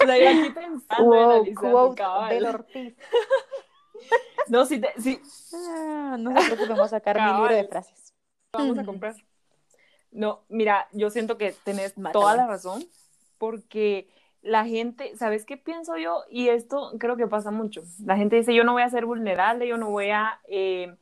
o 0.00 0.04
sea, 0.04 0.18
yo 0.18 0.40
aquí 0.40 0.50
pensando 0.50 1.04
wow, 1.04 1.54
quote 1.54 2.34
del 2.34 2.46
Ortiz. 2.46 2.96
no, 4.48 4.64
si 4.64 4.80
te, 4.80 4.92
si... 5.00 5.20
Ah, 5.54 6.16
no 6.18 6.34
qué 6.34 6.66
vamos 6.68 6.86
a 6.86 6.88
sacar 6.88 7.20
mi 7.20 7.32
libro 7.32 7.54
de 7.54 7.68
frases. 7.68 8.14
Vamos 8.52 8.78
a 8.78 8.84
comprar. 8.84 9.14
No, 10.10 10.44
mira, 10.48 10.88
yo 10.92 11.10
siento 11.10 11.36
que 11.36 11.52
tenés 11.64 11.94
toda 12.12 12.34
la 12.34 12.46
razón, 12.46 12.82
porque 13.36 14.08
la 14.48 14.64
gente, 14.64 15.14
¿sabes 15.16 15.44
qué 15.44 15.56
pienso 15.56 15.96
yo? 15.96 16.24
Y 16.30 16.48
esto 16.48 16.92
creo 16.98 17.16
que 17.16 17.26
pasa 17.26 17.50
mucho. 17.50 17.82
La 18.04 18.16
gente 18.16 18.36
dice, 18.36 18.54
yo 18.54 18.64
no 18.64 18.72
voy 18.72 18.82
a 18.82 18.90
ser 18.90 19.06
vulnerable, 19.06 19.68
yo 19.68 19.76
no 19.76 19.90
voy 19.90 20.10
a, 20.10 20.40
eh, 20.48 20.94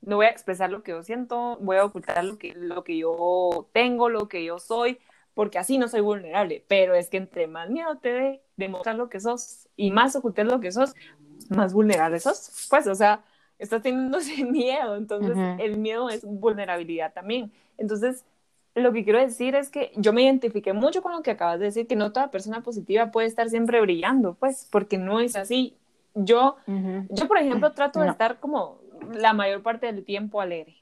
no 0.00 0.16
voy 0.16 0.26
a 0.26 0.30
expresar 0.30 0.70
lo 0.70 0.82
que 0.82 0.92
yo 0.92 1.02
siento, 1.02 1.58
voy 1.60 1.76
a 1.76 1.84
ocultar 1.84 2.24
lo 2.24 2.38
que, 2.38 2.54
lo 2.54 2.82
que 2.84 2.96
yo 2.98 3.68
tengo, 3.72 4.08
lo 4.08 4.28
que 4.28 4.44
yo 4.44 4.58
soy, 4.58 4.98
porque 5.34 5.58
así 5.58 5.78
no 5.78 5.88
soy 5.88 6.00
vulnerable. 6.00 6.64
Pero 6.68 6.94
es 6.94 7.08
que 7.10 7.18
entre 7.18 7.46
más 7.46 7.70
miedo 7.70 7.96
te 7.98 8.12
dé 8.12 8.42
demostrar 8.56 8.96
lo 8.96 9.08
que 9.08 9.20
sos 9.20 9.68
y 9.76 9.90
más 9.90 10.16
ocultar 10.16 10.46
lo 10.46 10.60
que 10.60 10.72
sos, 10.72 10.94
más 11.50 11.72
vulnerable 11.74 12.18
sos. 12.20 12.66
Pues, 12.70 12.86
o 12.86 12.94
sea, 12.94 13.24
estás 13.58 13.82
teniendo 13.82 14.18
ese 14.18 14.44
miedo, 14.44 14.96
entonces 14.96 15.36
el 15.58 15.78
miedo 15.78 16.08
es 16.08 16.24
vulnerabilidad 16.24 17.12
también. 17.12 17.52
Entonces, 17.76 18.24
lo 18.74 18.92
que 18.92 19.04
quiero 19.04 19.20
decir 19.20 19.54
es 19.54 19.70
que 19.70 19.92
yo 19.96 20.12
me 20.12 20.22
identifiqué 20.22 20.72
mucho 20.72 21.02
con 21.02 21.12
lo 21.12 21.22
que 21.22 21.30
acabas 21.30 21.60
de 21.60 21.66
decir, 21.66 21.86
que 21.86 21.96
no 21.96 22.12
toda 22.12 22.30
persona 22.30 22.62
positiva 22.62 23.10
puede 23.10 23.28
estar 23.28 23.48
siempre 23.48 23.80
brillando, 23.80 24.34
pues, 24.34 24.68
porque 24.70 24.98
no 24.98 25.20
es 25.20 25.36
así. 25.36 25.76
Yo, 26.14 26.56
yo 27.10 27.28
por 27.28 27.38
ejemplo, 27.38 27.72
trato 27.72 28.00
de 28.00 28.08
estar 28.08 28.38
como 28.40 28.78
la 29.12 29.32
mayor 29.32 29.62
parte 29.62 29.86
del 29.86 30.04
tiempo 30.04 30.40
alegre, 30.40 30.76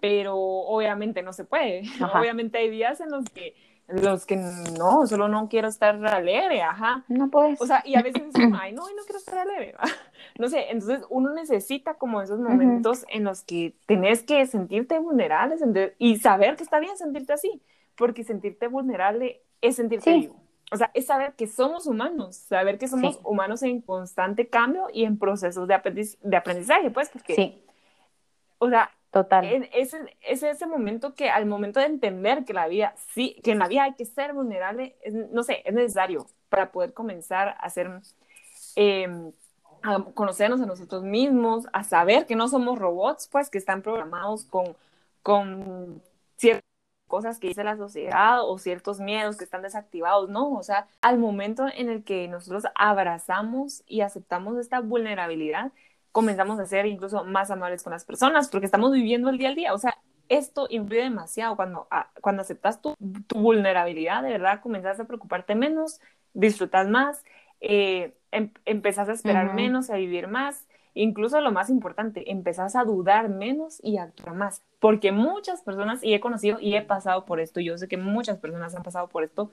pero 0.00 0.36
obviamente 0.36 1.22
no 1.22 1.32
se 1.32 1.44
puede. 1.44 1.82
Obviamente 2.14 2.58
hay 2.58 2.70
días 2.70 3.00
en 3.00 3.10
los 3.10 3.24
que 3.30 3.54
los 3.88 4.26
que 4.26 4.36
no, 4.36 5.06
solo 5.06 5.28
no 5.28 5.48
quiero 5.48 5.68
estar 5.68 6.04
alegre, 6.06 6.62
ajá. 6.62 7.04
No 7.08 7.30
puedes. 7.30 7.60
O 7.60 7.66
sea, 7.66 7.82
y 7.86 7.96
a 7.96 8.02
veces 8.02 8.22
es 8.26 8.32
como, 8.34 8.56
ay, 8.60 8.72
no, 8.72 8.82
no 8.82 9.02
quiero 9.04 9.18
estar 9.18 9.38
alegre. 9.38 9.74
No 10.38 10.48
sé, 10.48 10.70
entonces 10.70 11.04
uno 11.10 11.32
necesita 11.32 11.94
como 11.94 12.22
esos 12.22 12.38
momentos 12.38 13.04
en 13.08 13.24
los 13.24 13.42
que 13.42 13.74
tenés 13.86 14.22
que 14.22 14.46
sentirte 14.46 14.98
vulnerable 15.00 15.56
y 15.98 16.18
saber 16.18 16.56
que 16.56 16.62
está 16.62 16.78
bien 16.78 16.96
sentirte 16.96 17.32
así, 17.32 17.60
porque 17.96 18.22
sentirte 18.22 18.68
vulnerable 18.68 19.42
es 19.60 19.76
sentirte 19.76 20.12
vivo. 20.12 20.36
O 20.70 20.76
sea, 20.76 20.92
es 20.94 21.06
saber 21.06 21.32
que 21.34 21.48
somos 21.48 21.86
humanos, 21.86 22.36
saber 22.36 22.78
que 22.78 22.86
somos 22.86 23.18
humanos 23.24 23.62
en 23.64 23.80
constante 23.80 24.48
cambio 24.48 24.86
y 24.92 25.04
en 25.04 25.18
procesos 25.18 25.66
de, 25.66 26.16
de 26.22 26.36
aprendizaje, 26.36 26.90
pues, 26.90 27.08
porque, 27.08 27.34
sí. 27.34 27.64
o 28.58 28.68
sea, 28.68 28.90
Total. 29.10 29.44
Es, 29.72 29.94
es, 30.20 30.42
ese 30.42 30.66
momento 30.66 31.14
que 31.14 31.30
al 31.30 31.46
momento 31.46 31.80
de 31.80 31.86
entender 31.86 32.44
que 32.44 32.52
la 32.52 32.68
vida, 32.68 32.94
sí, 33.14 33.36
que 33.42 33.52
en 33.52 33.58
la 33.58 33.68
vida 33.68 33.84
hay 33.84 33.94
que 33.94 34.04
ser 34.04 34.34
vulnerable, 34.34 34.96
no 35.32 35.42
sé, 35.44 35.62
es 35.64 35.72
necesario 35.72 36.26
para 36.50 36.70
poder 36.72 36.92
comenzar 36.92 37.48
a 37.48 37.52
hacer, 37.52 37.90
em, 38.76 39.32
a 39.82 40.04
conocernos 40.14 40.60
a 40.60 40.66
nosotros 40.66 41.04
mismos, 41.04 41.66
a 41.72 41.84
saber 41.84 42.26
que 42.26 42.36
no 42.36 42.48
somos 42.48 42.78
robots, 42.78 43.28
pues, 43.28 43.48
que 43.48 43.58
están 43.58 43.80
programados 43.82 44.44
con, 44.44 44.76
con 45.22 46.02
ciertas 46.36 46.64
cosas 47.06 47.38
que 47.38 47.48
dice 47.48 47.64
la 47.64 47.76
sociedad 47.76 48.42
o 48.42 48.58
ciertos 48.58 49.00
miedos 49.00 49.36
que 49.38 49.44
están 49.44 49.62
desactivados, 49.62 50.28
¿no? 50.28 50.52
O 50.52 50.62
sea, 50.62 50.86
al 51.00 51.18
momento 51.18 51.66
en 51.74 51.88
el 51.88 52.04
que 52.04 52.28
nosotros 52.28 52.64
abrazamos 52.74 53.82
y 53.86 54.02
aceptamos 54.02 54.58
esta 54.58 54.80
vulnerabilidad, 54.80 55.72
comenzamos 56.12 56.58
a 56.58 56.66
ser 56.66 56.86
incluso 56.86 57.24
más 57.24 57.50
amables 57.50 57.82
con 57.82 57.92
las 57.92 58.04
personas 58.04 58.48
porque 58.48 58.66
estamos 58.66 58.92
viviendo 58.92 59.30
el 59.30 59.38
día 59.38 59.48
al 59.48 59.54
día. 59.54 59.74
O 59.74 59.78
sea, 59.78 59.98
esto 60.28 60.66
influye 60.70 61.02
demasiado 61.02 61.56
cuando, 61.56 61.86
ah, 61.90 62.10
cuando 62.20 62.42
aceptas 62.42 62.80
tu, 62.80 62.94
tu, 63.26 63.38
vulnerabilidad, 63.38 64.22
de 64.22 64.30
verdad, 64.30 64.60
comenzas 64.60 65.00
a 65.00 65.06
preocuparte 65.06 65.54
menos, 65.54 66.00
disfrutas 66.34 66.88
más, 66.88 67.24
eh, 67.60 68.14
em, 68.30 68.52
empezás 68.64 69.08
a 69.08 69.12
esperar 69.12 69.54
menos, 69.54 69.90
a 69.90 69.96
vivir 69.96 70.28
más. 70.28 70.66
Incluso 70.94 71.40
lo 71.40 71.52
más 71.52 71.70
importante, 71.70 72.30
empezás 72.30 72.74
a 72.74 72.84
dudar 72.84 73.28
menos 73.28 73.78
y 73.84 73.98
a 73.98 74.04
actuar 74.04 74.34
más. 74.34 74.62
Porque 74.80 75.12
muchas 75.12 75.62
personas, 75.62 76.02
y 76.02 76.14
he 76.14 76.20
conocido 76.20 76.58
y 76.60 76.74
he 76.74 76.82
pasado 76.82 77.24
por 77.24 77.40
esto, 77.40 77.60
yo 77.60 77.78
sé 77.78 77.88
que 77.88 77.96
muchas 77.96 78.38
personas 78.38 78.74
han 78.74 78.82
pasado 78.82 79.08
por 79.08 79.22
esto, 79.22 79.50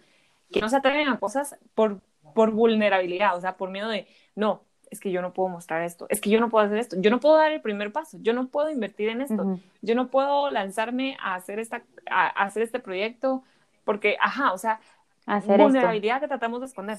que 0.51 0.61
no 0.61 0.69
se 0.69 0.77
atreven 0.77 1.07
a 1.07 1.19
cosas 1.19 1.57
por, 1.75 2.01
por 2.33 2.51
vulnerabilidad, 2.51 3.35
o 3.35 3.41
sea, 3.41 3.57
por 3.57 3.69
miedo 3.69 3.89
de, 3.89 4.07
no, 4.35 4.63
es 4.95 5.01
que 5.01 5.11
yo 5.11 5.21
no 5.21 5.33
puedo 5.33 5.49
mostrar 5.49 5.83
esto, 5.83 6.07
es 6.09 6.19
que 6.19 6.29
yo 6.29 6.39
no 6.39 6.49
puedo 6.49 6.65
hacer 6.65 6.77
esto, 6.77 6.95
yo 6.99 7.11
no 7.11 7.19
puedo 7.19 7.35
dar 7.35 7.51
el 7.51 7.61
primer 7.61 7.91
paso, 7.91 8.17
yo 8.21 8.33
no 8.33 8.47
puedo 8.47 8.69
invertir 8.69 9.09
en 9.09 9.21
esto, 9.21 9.59
yo 9.81 9.95
no 9.95 10.09
puedo 10.09 10.49
lanzarme 10.49 11.17
a 11.21 11.35
hacer, 11.35 11.59
esta, 11.59 11.83
a 12.09 12.27
hacer 12.43 12.63
este 12.63 12.79
proyecto, 12.79 13.43
porque, 13.83 14.17
ajá, 14.19 14.53
o 14.53 14.57
sea, 14.57 14.79
hacer 15.25 15.61
vulnerabilidad 15.61 16.19
que 16.19 16.27
tratamos 16.27 16.61
de 16.61 16.67
esconder. 16.67 16.97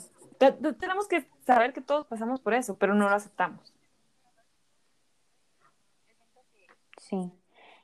tenemos 0.79 1.09
que 1.09 1.27
saber 1.45 1.73
que 1.73 1.81
todos 1.81 2.07
pasamos 2.07 2.41
por 2.41 2.55
eso, 2.55 2.77
pero 2.77 2.95
no 2.95 3.09
lo 3.09 3.17
aceptamos. 3.17 3.73
Sí, 6.99 7.33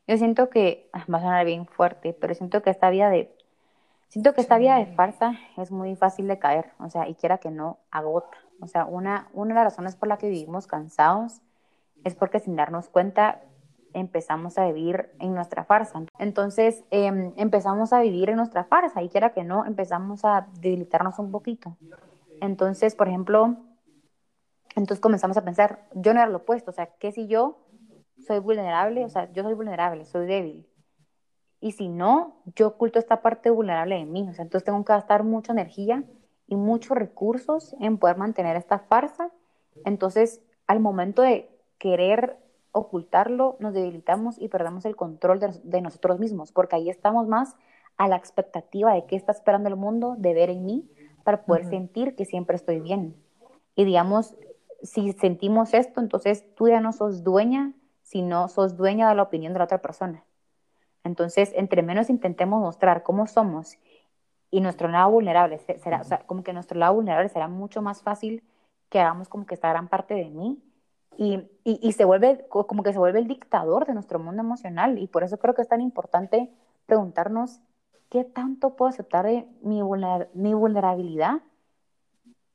yo 0.07 0.17
siento 0.17 0.51
que, 0.51 0.89
ah, 0.93 1.05
va 1.13 1.19
a 1.19 1.23
sonar 1.23 1.47
bien 1.47 1.67
fuerte, 1.67 2.13
pero 2.13 2.35
siento 2.35 2.63
que 2.63 2.71
esta 2.71 2.91
vida 2.91 3.09
de 3.09 3.35
Siento 4.13 4.35
que 4.35 4.43
esta 4.43 4.59
vida 4.59 4.77
de 4.77 4.85
farsa 4.85 5.39
es 5.57 5.71
muy 5.71 5.97
fácil 5.97 6.29
de 6.29 6.39
caer, 6.39 6.73
o 6.79 6.91
sea, 6.91 7.09
y 7.09 7.15
quiera 7.15 7.39
que 7.39 7.51
no, 7.51 7.79
agota. 7.91 8.37
O 8.63 8.69
sea, 8.69 8.87
una, 8.87 9.29
una 9.35 9.55
de 9.55 9.55
las 9.57 9.65
razones 9.73 9.97
por 9.97 10.09
la 10.09 10.19
que 10.19 10.29
vivimos 10.29 10.69
cansados 10.69 11.41
es 12.05 12.15
porque 12.15 12.39
sin 12.39 12.55
darnos 12.55 12.89
cuenta 12.89 13.43
empezamos 13.93 14.57
a 14.57 14.67
vivir 14.67 15.11
en 15.19 15.35
nuestra 15.35 15.65
farsa. 15.65 16.05
Entonces 16.19 16.85
em, 16.93 17.33
empezamos 17.37 17.93
a 17.93 18.01
vivir 18.01 18.31
en 18.31 18.37
nuestra 18.37 18.63
farsa 18.63 19.03
y 19.03 19.09
quiera 19.09 19.31
que 19.33 19.43
no, 19.43 19.67
empezamos 19.67 20.25
a 20.25 20.47
debilitarnos 20.61 21.19
un 21.19 21.33
poquito. 21.33 21.77
Entonces, 22.41 22.95
por 22.95 23.09
ejemplo, 23.09 23.57
entonces 24.77 25.01
comenzamos 25.01 25.37
a 25.37 25.45
pensar, 25.45 25.89
yo 25.95 26.15
no 26.15 26.21
era 26.21 26.31
lo 26.31 26.39
opuesto, 26.39 26.71
o 26.71 26.75
sea, 26.75 26.87
¿qué 27.01 27.11
si 27.11 27.27
yo 27.27 27.67
soy 28.27 28.39
vulnerable? 28.39 29.05
O 29.05 29.09
sea, 29.09 29.31
yo 29.33 29.43
soy 29.43 29.55
vulnerable, 29.55 30.05
soy 30.05 30.27
débil. 30.27 30.69
Y 31.61 31.73
si 31.73 31.89
no, 31.89 32.43
yo 32.55 32.69
oculto 32.69 33.01
esta 33.01 33.23
parte 33.23 33.51
vulnerable 33.51 33.97
de 33.97 34.05
mí. 34.05 34.27
O 34.31 34.35
sea, 34.35 34.45
entonces 34.45 34.65
tengo 34.65 34.85
que 34.85 34.93
gastar 34.93 35.25
mucha 35.25 35.53
energía 35.53 36.05
y 36.47 36.57
muchos 36.57 36.97
recursos 36.97 37.75
en 37.81 37.99
poder 37.99 38.17
mantener 38.17 38.57
esta 38.57 38.79
farsa. 38.79 39.31
Entonces, 39.85 40.43
al 40.67 40.81
momento 40.81 41.23
de 41.23 41.51
querer 41.79 42.39
ocultarlo, 42.73 43.57
nos 43.59 43.75
debilitamos 43.75 44.39
y 44.39 44.49
perdemos 44.49 44.85
el 44.85 44.97
control 44.97 45.41
de, 45.41 45.81
nosotros 45.81 46.19
mismos, 46.19 46.53
porque 46.53 46.77
ahí 46.77 46.89
estamos 46.89 47.29
más 47.29 47.57
a 47.99 48.09
la 48.09 48.17
expectativa 48.17 48.95
de 48.95 49.05
qué 49.07 49.17
está 49.17 49.33
esperando 49.33 49.69
el 49.69 49.77
mundo 49.77 50.15
de 50.19 50.35
ver 50.35 50.51
en 50.51 50.65
mí 50.65 50.91
para 51.23 51.45
poder 51.45 51.67
sentir 51.67 52.17
que 52.17 52.25
siempre 52.25 52.57
estoy 52.57 52.81
bien. 52.81 53.15
Y 53.77 53.85
digamos, 53.85 54.37
si 54.83 55.13
sentimos 55.13 55.75
esto, 55.75 56.01
entonces 56.01 56.45
tú 56.55 56.69
ya 56.69 56.81
no 56.81 56.93
sos 56.93 57.23
dueña, 57.23 57.75
sino 58.03 58.49
sos 58.49 58.77
dueña 58.77 59.09
de 59.09 59.15
la 59.15 59.23
opinión 59.23 59.53
de 59.53 59.59
la 59.59 59.67
otra 59.67 59.83
persona. 59.83 60.25
Entonces, 61.05 61.53
entre 61.55 61.83
menos 61.83 62.11
intentemos 62.11 62.61
mostrar 62.61 63.03
cómo 63.03 63.27
somos 63.27 63.79
y 64.53 64.61
nuestro 64.61 64.87
lado 64.89 65.11
vulnerable 65.11 65.59
será, 65.59 66.01
o 66.03 66.05
sea, 66.05 66.19
como 66.27 66.45
que 66.45 66.53
nuestro 66.53 66.79
lado 66.79 66.95
vulnerable 66.95 67.29
será 67.29 67.49
mucho 67.49 67.83
más 67.83 68.03
fácil 68.03 68.45
que 68.89 69.01
hagamos 69.01 69.29
como 69.29 69.47
que 69.47 69.55
esta 69.55 69.71
gran 69.71 69.89
parte 69.89 70.15
de 70.15 70.27
mí. 70.27 70.63
Y, 71.19 71.43
y, 71.65 71.93
se 71.93 72.07
vuelve 72.07 72.47
como 72.49 72.83
que 72.83 72.93
se 72.93 72.99
vuelve 72.99 73.19
el 73.19 73.29
dictador 73.29 73.87
de 73.87 73.93
nuestro 73.93 74.19
mundo 74.19 74.41
emocional. 74.41 74.99
Y 74.99 75.09
por 75.09 75.25
eso 75.25 75.39
creo 75.39 75.55
que 75.55 75.61
es 75.61 75.69
tan 75.69 75.83
importante 75.83 76.51
preguntarnos 76.87 77.61
qué 78.09 78.25
tanto 78.25 78.77
puedo 78.77 78.89
aceptar 78.89 79.27
de 79.27 79.47
mi, 79.63 79.83
mi 80.35 80.55
vulnerabilidad 80.55 81.43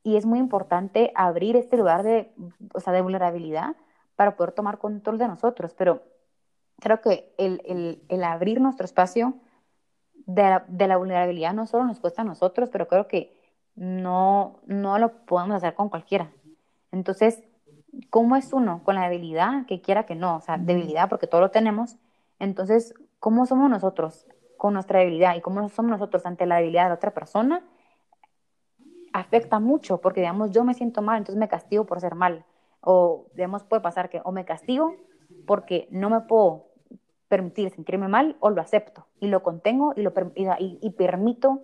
y 0.08 0.16
es 0.16 0.24
muy 0.24 0.38
importante 0.38 1.12
abrir 1.14 1.56
este 1.56 1.76
lugar 1.76 2.02
de, 2.02 2.32
o 2.72 2.80
sea, 2.80 2.92
de 2.92 3.02
vulnerabilidad 3.02 3.76
para 4.16 4.36
poder 4.36 4.52
tomar 4.52 4.78
control 4.78 5.18
de 5.18 5.28
nosotros, 5.28 5.74
pero 5.74 6.02
creo 6.80 7.00
que 7.00 7.34
el, 7.36 8.00
el, 8.08 8.24
abrir 8.24 8.60
nuestro 8.60 8.84
espacio 8.84 9.34
de 10.28 10.42
la, 10.42 10.64
de 10.68 10.86
la, 10.86 10.98
vulnerabilidad 10.98 11.54
no 11.54 11.66
solo 11.66 11.84
nos 11.84 12.00
cuesta 12.00 12.20
a 12.20 12.24
nosotros, 12.24 12.68
pero 12.68 12.86
creo 12.86 13.08
que 13.08 13.34
no, 13.76 14.60
no 14.66 14.98
lo 14.98 15.24
podemos 15.24 15.56
hacer 15.56 15.74
con 15.74 15.88
cualquiera. 15.88 16.30
Entonces, 16.92 17.42
¿cómo 18.10 18.36
es 18.36 18.52
uno 18.52 18.82
con 18.84 18.94
la 18.94 19.08
debilidad 19.08 19.64
que 19.66 19.80
quiera 19.80 20.04
que 20.04 20.14
no? 20.14 20.36
O 20.36 20.40
sea, 20.42 20.58
debilidad 20.58 21.08
porque 21.08 21.26
todo 21.26 21.40
lo 21.40 21.50
tenemos. 21.50 21.96
Entonces, 22.38 22.94
¿cómo 23.18 23.46
somos 23.46 23.70
nosotros 23.70 24.26
con 24.58 24.74
nuestra 24.74 24.98
debilidad 24.98 25.34
y 25.34 25.40
cómo 25.40 25.66
somos 25.70 25.92
nosotros 25.92 26.26
ante 26.26 26.44
la 26.44 26.56
debilidad 26.56 26.88
de 26.88 26.94
otra 26.94 27.12
persona? 27.14 27.64
Afecta 29.14 29.60
mucho 29.60 30.02
porque, 30.02 30.20
digamos, 30.20 30.50
yo 30.50 30.62
me 30.62 30.74
siento 30.74 31.00
mal, 31.00 31.16
entonces 31.16 31.40
me 31.40 31.48
castigo 31.48 31.86
por 31.86 32.00
ser 32.00 32.14
mal. 32.14 32.44
O, 32.82 33.28
digamos, 33.34 33.64
puede 33.64 33.80
pasar 33.80 34.10
que 34.10 34.20
o 34.24 34.30
me 34.30 34.44
castigo 34.44 34.94
porque 35.46 35.88
no 35.90 36.10
me 36.10 36.20
puedo 36.20 36.67
permitir 37.28 37.70
sentirme 37.70 38.08
mal 38.08 38.36
o 38.40 38.50
lo 38.50 38.60
acepto 38.60 39.06
y 39.20 39.28
lo 39.28 39.42
contengo 39.42 39.92
y, 39.94 40.02
lo, 40.02 40.12
y, 40.58 40.90
permito 40.90 41.62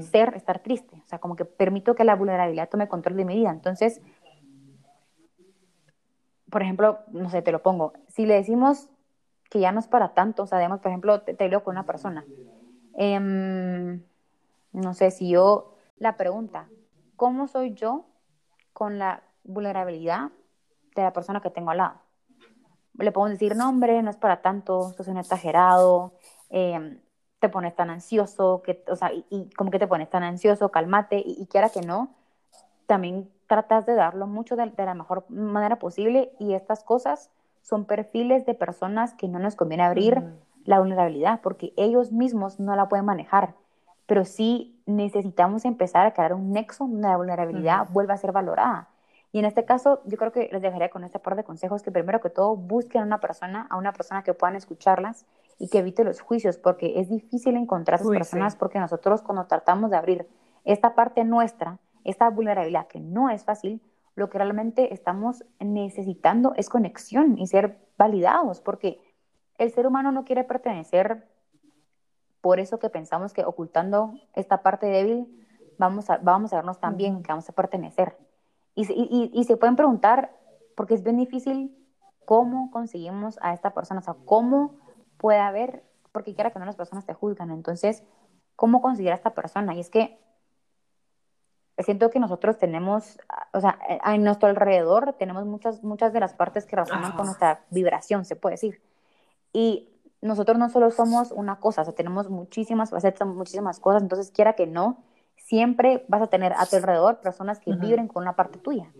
ser, 0.00 0.34
estar 0.34 0.60
triste. 0.60 1.00
O 1.04 1.06
sea, 1.06 1.18
como 1.18 1.36
que 1.36 1.44
permito 1.44 1.94
que 1.94 2.04
la 2.04 2.16
vulnerabilidad 2.16 2.68
tome 2.68 2.88
control 2.88 3.16
de 3.16 3.24
mi 3.24 3.36
vida. 3.36 3.50
Entonces, 3.50 4.00
por 6.50 6.62
ejemplo, 6.62 6.98
no 7.08 7.30
sé, 7.30 7.42
te 7.42 7.52
lo 7.52 7.62
pongo, 7.62 7.92
si 8.08 8.26
le 8.26 8.34
decimos 8.34 8.88
que 9.50 9.60
ya 9.60 9.72
no 9.72 9.80
es 9.80 9.86
para 9.86 10.14
tanto, 10.14 10.42
o 10.42 10.46
sea, 10.46 10.58
digamos, 10.58 10.80
por 10.80 10.90
ejemplo, 10.90 11.20
te, 11.22 11.34
te 11.34 11.50
con 11.62 11.74
una 11.74 11.86
persona, 11.86 12.24
em, 12.94 14.02
no 14.72 14.94
sé, 14.94 15.10
si 15.10 15.30
yo, 15.30 15.74
la 15.98 16.16
pregunta, 16.16 16.68
¿cómo 17.16 17.48
soy 17.48 17.74
yo 17.74 18.06
con 18.72 18.98
la 18.98 19.22
vulnerabilidad 19.44 20.30
de 20.94 21.02
la 21.02 21.12
persona 21.12 21.40
que 21.40 21.50
tengo 21.50 21.70
al 21.70 21.78
lado? 21.78 22.07
Le 23.04 23.12
podemos 23.12 23.38
decir, 23.38 23.56
no, 23.56 23.68
hombre, 23.68 24.02
no 24.02 24.10
es 24.10 24.16
para 24.16 24.42
tanto, 24.42 24.90
esto 24.90 25.02
es 25.02 25.08
un 25.08 25.18
exagerado, 25.18 26.12
em, 26.50 26.98
te 27.38 27.48
pones 27.48 27.74
tan 27.76 27.90
ansioso, 27.90 28.62
que, 28.62 28.82
o 28.88 28.96
sea, 28.96 29.12
y, 29.12 29.50
como 29.56 29.70
que 29.70 29.78
te 29.78 29.86
pones 29.86 30.10
tan 30.10 30.22
ansioso, 30.22 30.70
cálmate, 30.70 31.22
y, 31.24 31.46
quiera 31.46 31.68
que 31.68 31.80
no, 31.80 32.10
también 32.86 33.30
tratas 33.46 33.86
de 33.86 33.94
darlo 33.94 34.26
mucho 34.26 34.56
de, 34.56 34.72
la 34.76 34.94
mejor 34.94 35.24
manera 35.28 35.78
posible, 35.78 36.32
y 36.38 36.54
estas 36.54 36.82
cosas 36.82 37.30
son 37.62 37.84
perfiles 37.84 38.46
de 38.46 38.54
personas 38.54 39.14
que 39.14 39.28
no 39.28 39.38
nos 39.38 39.54
conviene 39.54 39.84
abrir 39.84 40.22
la 40.64 40.80
vulnerabilidad, 40.80 41.40
porque 41.40 41.72
ellos 41.76 42.12
mismos 42.12 42.58
no 42.58 42.74
la 42.74 42.88
pueden 42.88 43.06
manejar, 43.06 43.54
pero 44.06 44.24
sí 44.24 44.80
necesitamos 44.86 45.64
empezar 45.64 46.06
a 46.06 46.14
crear 46.14 46.34
un 46.34 46.52
nexo 46.52 46.84
donde 46.84 47.08
la 47.08 47.16
vulnerabilidad 47.16 47.88
vuelva 47.90 48.14
a 48.14 48.18
ser 48.18 48.32
valorada 48.32 48.88
y 49.30 49.38
en 49.38 49.44
este 49.44 49.64
caso, 49.64 50.00
yo 50.06 50.16
creo 50.16 50.32
que 50.32 50.48
les 50.50 50.62
dejaría 50.62 50.88
con 50.88 51.04
este 51.04 51.18
par 51.18 51.36
de 51.36 51.44
consejos 51.44 51.82
que 51.82 51.90
primero 51.90 52.20
que 52.20 52.30
todo 52.30 52.56
busquen 52.56 53.02
a 53.02 53.04
una 53.04 53.20
persona, 53.20 53.66
a 53.68 53.76
una 53.76 53.92
persona 53.92 54.22
que 54.22 54.32
puedan 54.32 54.56
escucharlas 54.56 55.26
y 55.58 55.68
que 55.68 55.78
evite 55.78 56.02
los 56.02 56.20
juicios, 56.20 56.56
porque 56.56 56.98
es 56.98 57.10
difícil 57.10 57.56
encontrar 57.56 57.98
a 57.98 58.02
esas 58.02 58.16
personas 58.16 58.56
porque 58.56 58.78
nosotros 58.78 59.22
cuando 59.22 59.46
tratamos 59.46 59.90
de 59.90 59.96
abrir 59.96 60.28
esta 60.64 60.94
parte 60.94 61.24
nuestra, 61.24 61.78
esta 62.04 62.30
vulnerabilidad 62.30 62.86
que 62.86 63.00
no 63.00 63.28
es 63.28 63.44
fácil, 63.44 63.82
lo 64.14 64.30
que 64.30 64.38
realmente 64.38 64.94
estamos 64.94 65.44
necesitando 65.60 66.54
es 66.56 66.68
conexión 66.68 67.38
y 67.38 67.46
ser 67.46 67.78
validados, 67.98 68.60
porque 68.60 69.00
el 69.58 69.70
ser 69.72 69.86
humano 69.86 70.10
no 70.10 70.24
quiere 70.24 70.44
pertenecer, 70.44 71.28
por 72.40 72.60
eso 72.60 72.78
que 72.78 72.88
pensamos 72.88 73.32
que 73.32 73.44
ocultando 73.44 74.14
esta 74.34 74.62
parte 74.62 74.86
débil 74.86 75.26
vamos 75.76 76.08
a, 76.08 76.18
vamos 76.18 76.52
a 76.52 76.56
vernos 76.56 76.80
tan 76.80 76.96
bien, 76.96 77.22
que 77.22 77.30
vamos 77.30 77.48
a 77.48 77.52
pertenecer. 77.52 78.16
Y, 78.80 79.44
se 79.44 79.56
pueden 79.56 79.74
preguntar, 79.74 80.32
porque 80.76 80.94
es 80.94 81.02
bien 81.02 81.16
difícil, 81.16 81.76
cómo 82.24 82.70
conseguimos 82.70 83.36
a 83.42 83.52
esta 83.52 83.74
persona, 83.74 84.00
o 84.00 84.04
sea, 84.04 84.14
cómo 84.24 84.76
puede 85.16 85.40
haber, 85.40 85.82
porque 86.12 86.34
quiera 86.34 86.52
que 86.52 86.60
no 86.60 86.64
las 86.64 86.76
personas 86.76 87.04
te 87.04 87.12
juzgan, 87.12 87.50
entonces, 87.50 88.04
¿cómo 88.54 88.80
conseguir 88.80 89.10
a 89.10 89.16
esta 89.16 89.34
persona? 89.34 89.74
Y 89.74 89.80
es 89.80 89.90
que 89.90 90.20
siento 91.78 92.10
que 92.10 92.20
nosotros 92.20 92.56
tenemos, 92.58 93.18
o 93.52 93.60
sea, 93.60 93.78
a 94.02 94.16
nuestro 94.16 94.48
alrededor 94.48 95.14
tenemos 95.14 95.44
muchas, 95.44 95.82
muchas 95.82 96.12
de 96.12 96.20
las 96.20 96.34
partes 96.34 96.64
que 96.64 96.76
razonan 96.76 97.16
con 97.16 97.26
nuestra 97.26 97.64
vibración, 97.70 98.24
se 98.24 98.36
puede 98.36 98.54
decir. 98.54 98.80
Y 99.52 99.88
nosotros 100.20 100.56
no 100.56 100.68
solo 100.68 100.92
somos 100.92 101.32
una 101.32 101.58
cosa, 101.58 101.82
o 101.82 101.84
sea, 101.84 101.94
tenemos 101.94 102.30
muchísimas 102.30 102.90
facetas, 102.90 103.26
muchísimas 103.26 103.80
cosas, 103.80 104.02
entonces 104.02 104.30
quiera 104.30 104.52
que 104.52 104.68
no, 104.68 105.02
siempre 105.48 106.04
vas 106.08 106.20
a 106.20 106.26
tener 106.26 106.52
a 106.52 106.66
tu 106.66 106.76
alrededor 106.76 107.20
personas 107.20 107.58
que 107.58 107.72
vibren 107.72 108.06
con 108.06 108.22
una 108.22 108.36
parte 108.36 108.58
tuya. 108.58 108.92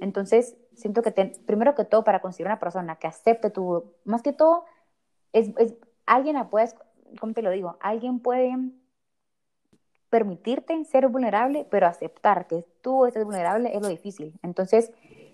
Entonces, 0.00 0.56
siento 0.74 1.00
que 1.00 1.12
primero 1.46 1.76
que 1.76 1.84
todo, 1.84 2.02
para 2.02 2.20
conseguir 2.20 2.46
una 2.46 2.58
persona 2.58 2.96
que 2.96 3.06
acepte 3.06 3.50
tu, 3.50 3.84
más 4.04 4.20
que 4.20 4.32
todo, 4.32 4.64
es, 5.32 5.50
es 5.58 5.76
alguien 6.04 6.34
la 6.34 6.50
puedes, 6.50 6.74
¿cómo 7.20 7.34
te 7.34 7.42
lo 7.42 7.50
digo? 7.50 7.76
Alguien 7.80 8.18
puede 8.18 8.52
permitirte 10.10 10.84
ser 10.86 11.06
vulnerable, 11.06 11.68
pero 11.70 11.86
aceptar 11.86 12.48
que 12.48 12.64
tú 12.80 13.06
estés 13.06 13.24
vulnerable 13.24 13.72
es 13.72 13.80
lo 13.80 13.86
difícil. 13.86 14.34
Entonces, 14.42 14.90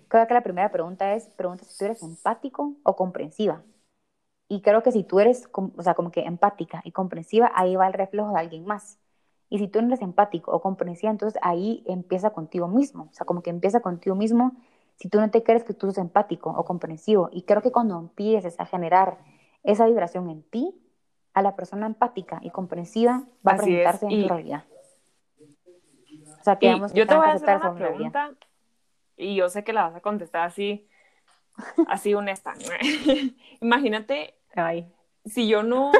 creo 0.07 0.27
que 0.27 0.35
la 0.35 0.43
primera 0.43 0.71
pregunta 0.71 1.15
es, 1.15 1.29
pregunta 1.29 1.65
si 1.65 1.75
tú 1.79 1.85
eres 1.85 2.03
empático 2.03 2.75
o 2.83 2.95
comprensiva. 2.95 3.63
Y 4.47 4.61
creo 4.61 4.83
que 4.83 4.91
si 4.91 5.03
tú 5.03 5.19
eres, 5.19 5.49
o 5.51 5.81
sea, 5.81 5.95
como 5.95 6.11
que 6.11 6.21
empática 6.21 6.81
y 6.83 6.91
comprensiva, 6.91 7.51
ahí 7.55 7.75
va 7.75 7.87
el 7.87 7.93
reflejo 7.93 8.31
de 8.33 8.39
alguien 8.39 8.65
más. 8.65 8.99
Y 9.49 9.57
si 9.57 9.67
tú 9.67 9.81
no 9.81 9.87
eres 9.87 10.01
empático 10.01 10.51
o 10.51 10.61
comprensiva, 10.61 11.11
entonces 11.11 11.39
ahí 11.43 11.83
empieza 11.87 12.29
contigo 12.31 12.67
mismo. 12.67 13.09
O 13.09 13.13
sea, 13.13 13.25
como 13.25 13.41
que 13.41 13.49
empieza 13.49 13.79
contigo 13.79 14.15
mismo 14.15 14.53
si 14.95 15.09
tú 15.09 15.19
no 15.19 15.31
te 15.31 15.43
crees 15.43 15.63
que 15.63 15.73
tú 15.73 15.87
eres 15.87 15.97
empático 15.97 16.51
o 16.51 16.65
comprensivo. 16.65 17.29
Y 17.31 17.43
creo 17.43 17.61
que 17.61 17.71
cuando 17.71 17.97
empieces 17.97 18.59
a 18.59 18.65
generar 18.65 19.17
esa 19.63 19.85
vibración 19.85 20.29
en 20.29 20.43
ti, 20.43 20.75
a 21.33 21.41
la 21.41 21.55
persona 21.55 21.85
empática 21.85 22.39
y 22.41 22.49
comprensiva 22.49 23.23
va 23.47 23.53
a 23.53 23.57
presentarse 23.57 24.05
en 24.07 24.21
tu 24.21 24.27
realidad. 24.27 24.65
O 26.39 26.43
sea, 26.43 26.57
que 26.57 26.79
yo 26.93 27.07
te 27.07 27.15
voy 27.15 27.27
a 27.27 27.33
hacer 27.33 27.57
una 27.57 27.75
pregunta 27.75 28.31
y 29.17 29.35
yo 29.35 29.49
sé 29.49 29.63
que 29.63 29.73
la 29.73 29.83
vas 29.83 29.95
a 29.95 30.01
contestar 30.01 30.45
así, 30.47 30.87
así 31.87 32.13
honesta. 32.13 32.53
Imagínate 33.61 34.35
si 35.25 35.47
yo 35.47 35.63
no, 35.63 35.91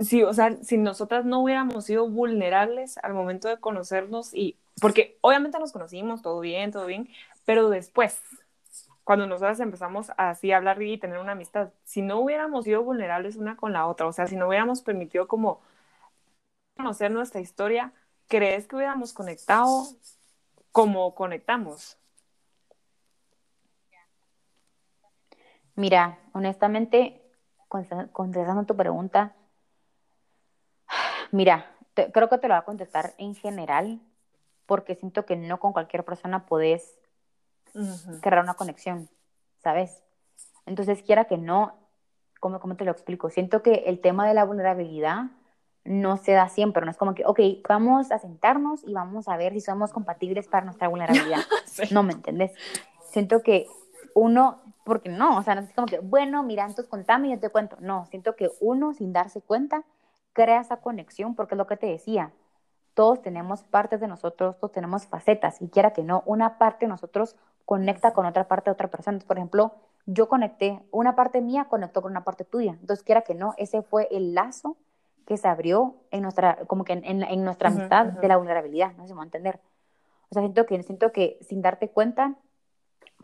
si, 0.00 0.22
o 0.22 0.32
sea, 0.32 0.56
si 0.62 0.78
nosotras 0.78 1.24
no 1.24 1.40
hubiéramos 1.40 1.84
sido 1.84 2.08
vulnerables 2.08 2.98
al 2.98 3.14
momento 3.14 3.48
de 3.48 3.58
conocernos 3.58 4.34
y, 4.34 4.56
porque 4.80 5.18
obviamente 5.20 5.58
nos 5.58 5.72
conocimos, 5.72 6.22
todo 6.22 6.40
bien, 6.40 6.70
todo 6.70 6.86
bien, 6.86 7.08
pero 7.44 7.70
después, 7.70 8.20
cuando 9.04 9.26
nosotras 9.26 9.60
empezamos 9.60 10.12
así 10.16 10.52
a 10.52 10.56
hablar 10.56 10.82
y 10.82 10.98
tener 10.98 11.18
una 11.18 11.32
amistad, 11.32 11.70
si 11.84 12.02
no 12.02 12.18
hubiéramos 12.20 12.64
sido 12.64 12.82
vulnerables 12.82 13.36
una 13.36 13.56
con 13.56 13.72
la 13.72 13.86
otra, 13.86 14.06
o 14.06 14.12
sea, 14.12 14.26
si 14.26 14.36
no 14.36 14.48
hubiéramos 14.48 14.82
permitido 14.82 15.28
como 15.28 15.60
conocer 16.76 17.10
nuestra 17.10 17.40
historia, 17.40 17.92
¿crees 18.28 18.66
que 18.66 18.76
hubiéramos 18.76 19.12
conectado 19.12 19.86
como 20.72 21.14
conectamos? 21.14 21.98
Mira, 25.76 26.18
honestamente, 26.32 27.20
contestando 27.68 28.64
tu 28.64 28.76
pregunta, 28.76 29.34
mira, 31.34 31.66
creo 32.12 32.28
que 32.28 32.38
te 32.38 32.48
lo 32.48 32.54
voy 32.54 32.60
a 32.60 32.64
contestar 32.64 33.14
en 33.18 33.34
general, 33.34 34.00
porque 34.66 34.94
siento 34.94 35.26
que 35.26 35.36
no 35.36 35.58
con 35.58 35.72
cualquier 35.72 36.04
persona 36.04 36.46
podés 36.46 36.96
crear 38.20 38.42
una 38.42 38.54
conexión, 38.54 39.08
¿sabes? 39.62 40.02
Entonces, 40.64 41.02
quiera 41.02 41.24
que 41.24 41.36
no, 41.36 41.74
¿cómo, 42.38 42.60
¿cómo 42.60 42.76
te 42.76 42.84
lo 42.84 42.92
explico? 42.92 43.30
Siento 43.30 43.62
que 43.62 43.84
el 43.86 44.00
tema 44.00 44.28
de 44.28 44.34
la 44.34 44.44
vulnerabilidad 44.44 45.24
no 45.84 46.16
se 46.16 46.32
da 46.32 46.48
siempre, 46.48 46.84
no 46.84 46.90
es 46.90 46.96
como 46.96 47.14
que, 47.14 47.26
ok, 47.26 47.40
vamos 47.68 48.12
a 48.12 48.18
sentarnos 48.18 48.84
y 48.84 48.92
vamos 48.92 49.28
a 49.28 49.36
ver 49.36 49.52
si 49.54 49.60
somos 49.60 49.92
compatibles 49.92 50.46
para 50.46 50.64
nuestra 50.64 50.88
vulnerabilidad. 50.88 51.40
No, 51.90 52.04
¿me 52.04 52.12
entendés? 52.12 52.52
Siento 53.10 53.42
que 53.42 53.66
uno, 54.14 54.62
porque 54.84 55.08
no, 55.08 55.38
o 55.38 55.42
sea, 55.42 55.56
no 55.56 55.62
es 55.62 55.72
como 55.74 55.88
que, 55.88 55.98
bueno, 55.98 56.44
mira, 56.44 56.62
entonces 56.62 56.88
contame 56.88 57.26
y 57.26 57.30
yo 57.32 57.40
te 57.40 57.48
cuento. 57.48 57.76
No, 57.80 58.06
siento 58.06 58.36
que 58.36 58.52
uno, 58.60 58.94
sin 58.94 59.12
darse 59.12 59.40
cuenta, 59.40 59.82
crea 60.34 60.60
esa 60.60 60.76
conexión, 60.76 61.34
porque 61.34 61.54
es 61.54 61.58
lo 61.58 61.66
que 61.66 61.78
te 61.78 61.86
decía, 61.86 62.32
todos 62.92 63.22
tenemos 63.22 63.64
partes 63.64 64.00
de 64.00 64.08
nosotros, 64.08 64.58
todos 64.58 64.72
tenemos 64.72 65.06
facetas, 65.06 65.62
y 65.62 65.68
quiera 65.68 65.92
que 65.92 66.02
no, 66.02 66.22
una 66.26 66.58
parte 66.58 66.84
de 66.84 66.90
nosotros 66.90 67.36
conecta 67.64 68.12
con 68.12 68.26
otra 68.26 68.46
parte 68.46 68.68
de 68.68 68.72
otra 68.72 68.88
persona. 68.88 69.18
por 69.26 69.38
ejemplo, 69.38 69.72
yo 70.06 70.28
conecté, 70.28 70.82
una 70.90 71.16
parte 71.16 71.40
mía 71.40 71.64
conectó 71.64 72.02
con 72.02 72.10
una 72.10 72.24
parte 72.24 72.44
tuya. 72.44 72.72
Entonces, 72.72 73.02
quiera 73.02 73.22
que 73.22 73.34
no, 73.34 73.54
ese 73.56 73.82
fue 73.82 74.06
el 74.10 74.34
lazo 74.34 74.76
que 75.26 75.38
se 75.38 75.48
abrió 75.48 75.94
en 76.10 76.22
nuestra, 76.22 76.56
como 76.66 76.84
que 76.84 76.92
en, 76.92 77.44
nuestra 77.44 77.70
amistad 77.70 78.06
de 78.06 78.28
la 78.28 78.36
vulnerabilidad, 78.36 78.92
no 78.96 79.04
sé 79.04 79.08
si 79.08 79.12
me 79.14 79.18
va 79.18 79.22
a 79.22 79.26
entender. 79.26 79.60
O 80.28 80.34
sea, 80.34 80.42
siento 80.42 80.66
que, 80.66 80.82
siento 80.82 81.12
que 81.12 81.38
sin 81.40 81.62
darte 81.62 81.88
cuenta, 81.88 82.34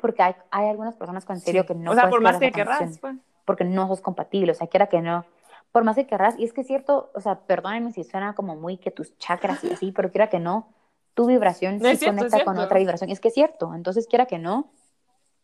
porque 0.00 0.22
hay, 0.22 0.34
hay 0.50 0.68
algunas 0.68 0.96
personas 0.96 1.26
con 1.26 1.38
serio 1.38 1.66
que 1.66 1.74
no 1.74 1.90
O 1.90 1.94
sea, 1.94 2.08
por 2.08 2.22
más 2.22 2.38
que 2.38 2.50
querrás, 2.50 2.98
pues. 2.98 3.16
Porque 3.44 3.64
no 3.64 3.88
sos 3.88 4.00
compatible, 4.00 4.52
o 4.52 4.54
sea, 4.54 4.68
quiera 4.68 4.86
que 4.86 5.02
no. 5.02 5.24
Por 5.72 5.84
más 5.84 5.96
que 5.96 6.06
querrás, 6.06 6.38
y 6.38 6.44
es 6.44 6.52
que 6.52 6.62
es 6.62 6.66
cierto, 6.66 7.10
o 7.14 7.20
sea, 7.20 7.40
perdónenme 7.40 7.92
si 7.92 8.04
suena 8.04 8.34
como 8.34 8.56
muy 8.56 8.76
que 8.76 8.90
tus 8.90 9.16
chakras 9.18 9.62
y 9.62 9.72
así, 9.72 9.92
pero 9.92 10.10
quiera 10.10 10.28
que 10.28 10.40
no, 10.40 10.72
tu 11.14 11.26
vibración 11.26 11.80
se 11.80 12.04
conecta 12.04 12.44
con 12.44 12.58
otra 12.58 12.78
vibración. 12.78 13.10
Y 13.10 13.12
es 13.12 13.20
que 13.20 13.28
es 13.28 13.34
cierto, 13.34 13.74
entonces 13.74 14.06
quiera 14.06 14.26
que 14.26 14.38
no, 14.38 14.72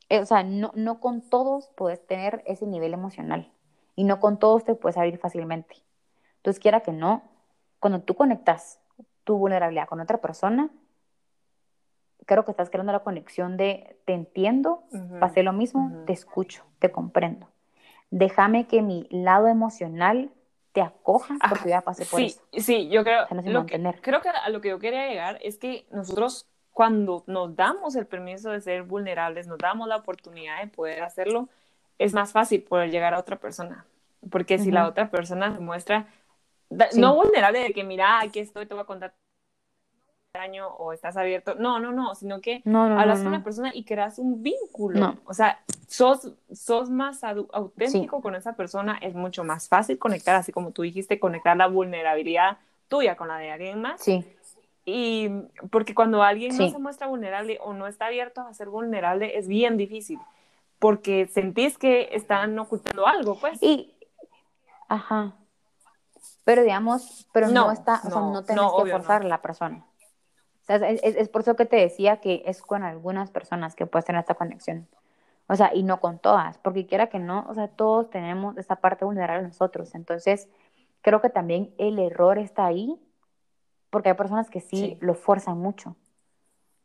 eh, 0.08 0.20
o 0.20 0.26
sea, 0.26 0.42
no, 0.42 0.72
no 0.74 1.00
con 1.00 1.20
todos 1.22 1.70
puedes 1.76 2.04
tener 2.06 2.42
ese 2.46 2.66
nivel 2.66 2.94
emocional 2.94 3.52
y 3.94 4.04
no 4.04 4.20
con 4.20 4.38
todos 4.38 4.64
te 4.64 4.74
puedes 4.74 4.96
abrir 4.96 5.18
fácilmente. 5.18 5.76
Entonces, 6.36 6.60
quiera 6.60 6.80
que 6.80 6.92
no, 6.92 7.22
cuando 7.80 8.00
tú 8.02 8.14
conectas 8.14 8.78
tu 9.24 9.36
vulnerabilidad 9.36 9.88
con 9.88 10.00
otra 10.00 10.18
persona, 10.20 10.70
creo 12.26 12.44
que 12.44 12.52
estás 12.52 12.70
creando 12.70 12.92
la 12.92 13.00
conexión 13.00 13.56
de 13.56 13.98
te 14.04 14.12
entiendo, 14.12 14.84
pasé 15.18 15.42
lo 15.42 15.52
mismo, 15.52 16.04
te 16.06 16.12
escucho, 16.12 16.64
te 16.78 16.92
comprendo. 16.92 17.48
Déjame 18.10 18.66
que 18.66 18.82
mi 18.82 19.06
lado 19.10 19.48
emocional 19.48 20.30
te 20.72 20.82
acoja 20.82 21.36
porque 21.48 21.70
ya 21.70 21.80
pasé 21.80 22.04
por 22.04 22.20
sí, 22.20 22.26
eso. 22.26 22.42
Sí, 22.52 22.88
yo 22.88 23.02
creo, 23.02 23.26
creo 24.02 24.20
que 24.20 24.28
a 24.28 24.48
lo 24.50 24.60
que 24.60 24.68
yo 24.68 24.78
quería 24.78 25.08
llegar 25.08 25.38
es 25.42 25.58
que 25.58 25.86
nosotros 25.90 26.46
cuando 26.72 27.24
nos 27.26 27.56
damos 27.56 27.96
el 27.96 28.06
permiso 28.06 28.50
de 28.50 28.60
ser 28.60 28.82
vulnerables, 28.82 29.46
nos 29.46 29.56
damos 29.56 29.88
la 29.88 29.96
oportunidad 29.96 30.60
de 30.60 30.66
poder 30.66 31.02
hacerlo, 31.02 31.48
es 31.98 32.12
más 32.12 32.32
fácil 32.32 32.62
poder 32.62 32.90
llegar 32.90 33.14
a 33.14 33.18
otra 33.18 33.36
persona. 33.36 33.86
Porque 34.30 34.58
si 34.58 34.70
la 34.70 34.86
otra 34.86 35.08
persona 35.10 35.54
se 35.54 35.60
muestra 35.60 36.06
no 36.94 37.14
vulnerable 37.14 37.60
de 37.60 37.72
que, 37.72 37.82
mira, 37.82 38.20
aquí 38.20 38.40
estoy, 38.40 38.66
te 38.66 38.74
voy 38.74 38.82
a 38.82 38.86
contar 38.86 39.14
año 40.36 40.68
o 40.68 40.92
estás 40.92 41.16
abierto. 41.16 41.54
No, 41.54 41.80
no, 41.80 41.92
no, 41.92 42.14
sino 42.14 42.40
que 42.40 42.62
hablas 42.64 43.18
con 43.18 43.28
una 43.28 43.44
persona 43.44 43.70
y 43.74 43.84
creas 43.84 44.18
un 44.18 44.42
vínculo. 44.42 45.16
O 45.24 45.34
sea, 45.34 45.60
sos, 45.86 46.32
sos 46.52 46.90
más 46.90 47.22
auténtico 47.24 48.20
con 48.20 48.34
esa 48.34 48.54
persona, 48.54 48.98
es 49.00 49.14
mucho 49.14 49.44
más 49.44 49.68
fácil 49.68 49.98
conectar, 49.98 50.34
así 50.36 50.52
como 50.52 50.70
tú 50.72 50.82
dijiste, 50.82 51.18
conectar 51.18 51.56
la 51.56 51.66
vulnerabilidad 51.66 52.58
tuya 52.88 53.16
con 53.16 53.28
la 53.28 53.38
de 53.38 53.50
alguien 53.50 53.80
más. 53.80 54.00
Sí. 54.00 54.24
Y 54.84 55.28
porque 55.70 55.94
cuando 55.94 56.22
alguien 56.22 56.56
no 56.56 56.70
se 56.70 56.78
muestra 56.78 57.08
vulnerable 57.08 57.58
o 57.60 57.72
no 57.72 57.88
está 57.88 58.06
abierto 58.06 58.40
a 58.42 58.54
ser 58.54 58.68
vulnerable, 58.68 59.36
es 59.36 59.48
bien 59.48 59.76
difícil, 59.76 60.20
porque 60.78 61.26
sentís 61.26 61.76
que 61.76 62.10
están 62.12 62.56
ocultando 62.58 63.06
algo, 63.06 63.36
pues. 63.38 63.60
Y, 63.60 63.94
ajá. 64.88 65.34
Pero 66.44 66.62
digamos, 66.62 67.26
pero 67.32 67.48
no, 67.48 67.72
está, 67.72 68.00
o 68.04 68.08
sea, 68.08 68.20
no 68.20 68.44
tenés 68.44 68.62
que 68.84 68.92
forzar 68.92 69.22
a 69.22 69.26
la 69.26 69.42
persona. 69.42 69.84
Sea, 70.66 70.76
es, 70.76 71.00
es, 71.02 71.28
por 71.28 71.42
eso 71.42 71.54
que 71.54 71.64
te 71.64 71.76
decía 71.76 72.16
que 72.16 72.42
es 72.44 72.60
con 72.60 72.82
algunas 72.82 73.30
personas 73.30 73.76
que 73.76 73.86
puedes 73.86 74.04
tener 74.04 74.20
esta 74.20 74.34
conexión. 74.34 74.88
O 75.48 75.54
sea, 75.54 75.72
y 75.72 75.84
no 75.84 76.00
con 76.00 76.18
todas, 76.18 76.58
porque 76.58 76.86
quiera 76.86 77.06
que 77.06 77.20
no, 77.20 77.46
o 77.48 77.54
sea, 77.54 77.68
todos 77.68 78.10
tenemos 78.10 78.58
esta 78.58 78.76
parte 78.76 79.04
vulnerable 79.04 79.46
nosotros. 79.46 79.94
Entonces, 79.94 80.48
creo 81.02 81.20
que 81.20 81.30
también 81.30 81.72
el 81.78 82.00
error 82.00 82.38
está 82.38 82.66
ahí, 82.66 82.98
porque 83.90 84.08
hay 84.08 84.16
personas 84.16 84.50
que 84.50 84.60
sí, 84.60 84.98
lo 85.00 85.14
fuerzan 85.14 85.56
mucho. 85.58 85.94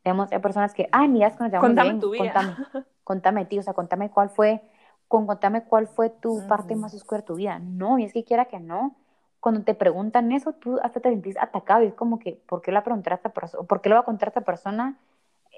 Digamos, 0.03 0.31
hay 0.31 0.39
personas 0.39 0.75
que, 0.75 0.87
ay, 0.91 1.07
mira, 1.07 1.27
es 1.27 1.37
que 1.37 1.43
nos 1.43 1.59
contame 1.59 1.95
tu 1.95 2.11
vida. 2.11 2.33
Contame, 2.33 2.55
contame, 3.03 3.45
tío, 3.45 3.61
o 3.61 3.63
sea, 3.63 3.73
contame 3.73 4.11
cuál 4.11 4.29
fue, 4.29 4.61
con, 5.07 5.25
contame 5.25 5.63
cuál 5.63 5.87
fue 5.87 6.11
tu 6.11 6.47
parte 6.47 6.75
más 6.75 6.93
oscura 6.93 7.21
de 7.21 7.27
tu 7.27 7.35
vida. 7.35 7.57
No, 7.57 7.97
y 7.97 8.03
es 8.03 8.13
que 8.13 8.23
quiera 8.23 8.45
que 8.45 8.59
no, 8.59 8.95
cuando 9.41 9.63
te 9.63 9.73
preguntan 9.73 10.31
eso, 10.31 10.53
tú 10.53 10.79
hasta 10.83 10.99
te 10.99 11.09
sentís 11.09 11.35
atacado 11.37 11.83
y 11.83 11.87
es 11.87 11.95
como 11.95 12.19
que, 12.19 12.33
¿por 12.45 12.61
qué 12.61 12.71
lo 12.71 12.79
va 12.79 12.83
a 12.85 13.13
esta 13.15 13.29
persona? 13.29 13.67
¿Por 13.67 13.81
qué 13.81 13.89
lo 13.89 13.95
va 13.95 14.01
a 14.01 14.05
contar 14.05 14.27
a 14.27 14.29
esta 14.29 14.41
persona 14.41 14.99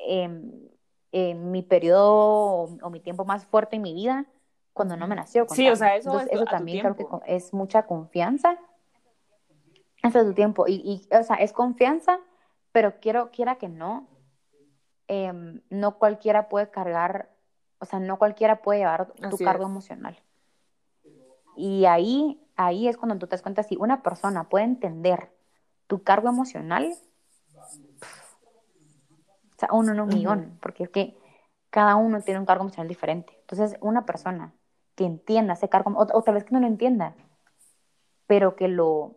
en, 0.08 0.72
mi 1.52 1.62
periodo 1.62 2.78
o, 2.82 2.90
mi 2.90 3.02
tiempo 3.02 3.26
más 3.26 3.46
fuerte 3.46 3.76
en 3.76 3.84
mi 3.84 3.94
vida 3.94 4.26
cuando 4.72 4.96
no 4.96 5.06
me 5.06 5.16
nació? 5.16 5.46
Sí, 5.50 5.70
o 5.70 5.76
sea, 5.76 5.98
eso, 5.98 6.18
eso 6.18 6.46
también 6.46 6.80
creo 6.80 6.96
que 6.96 7.06
es 7.28 7.54
mucha 7.54 7.86
confianza. 7.86 8.58
Hasta 10.02 10.24
tu 10.24 10.34
tiempo. 10.34 10.66
Y, 10.66 10.76
y, 10.76 11.16
o 11.16 11.24
sea, 11.24 11.36
es 11.36 11.52
confianza, 11.52 12.20
pero 12.72 13.02
quiero, 13.02 13.32
quiera 13.32 13.58
que 13.58 13.68
no, 13.68 14.08
em, 15.10 15.62
no 15.70 16.00
cualquiera 16.00 16.48
puede 16.48 16.70
cargar, 16.70 17.30
o 17.80 17.86
sea, 17.86 18.00
no 18.00 18.18
cualquiera 18.18 18.62
puede 18.62 18.80
llevar 18.80 19.12
tu 19.30 19.38
cargo 19.38 19.66
emocional. 19.66 20.18
Y 21.56 21.86
ahí 21.86 22.43
ahí 22.56 22.88
es 22.88 22.98
cuando 22.98 23.18
tú 23.18 23.28
te 23.28 23.32
das 23.32 23.42
cuenta 23.42 23.64
si 23.64 23.76
una 23.78 24.04
persona 24.04 24.50
puede 24.50 24.66
entender 24.66 25.32
tu 25.88 26.04
cargo 26.04 26.30
emocional, 26.30 26.96
o 27.54 27.66
sea, 29.58 29.70
uno 29.72 29.92
en 29.92 30.00
un 30.00 30.10
millón, 30.10 30.58
porque 30.62 30.84
es 30.84 30.90
que 30.90 31.18
cada 31.70 31.96
uno 31.96 32.22
tiene 32.22 32.40
un 32.40 32.46
cargo 32.46 32.64
emocional 32.64 32.88
diferente. 32.88 33.36
Entonces, 33.42 33.78
una 33.82 34.06
persona 34.06 34.54
que 34.96 35.06
entienda 35.06 35.54
ese 35.54 35.70
cargo, 35.70 35.94
o, 35.96 36.24
tal 36.24 36.36
vez 36.36 36.44
que 36.44 36.54
no 36.54 36.60
lo 36.60 36.68
entienda, 36.68 37.16
pero 38.28 38.56
que 38.56 38.68
lo, 38.68 39.16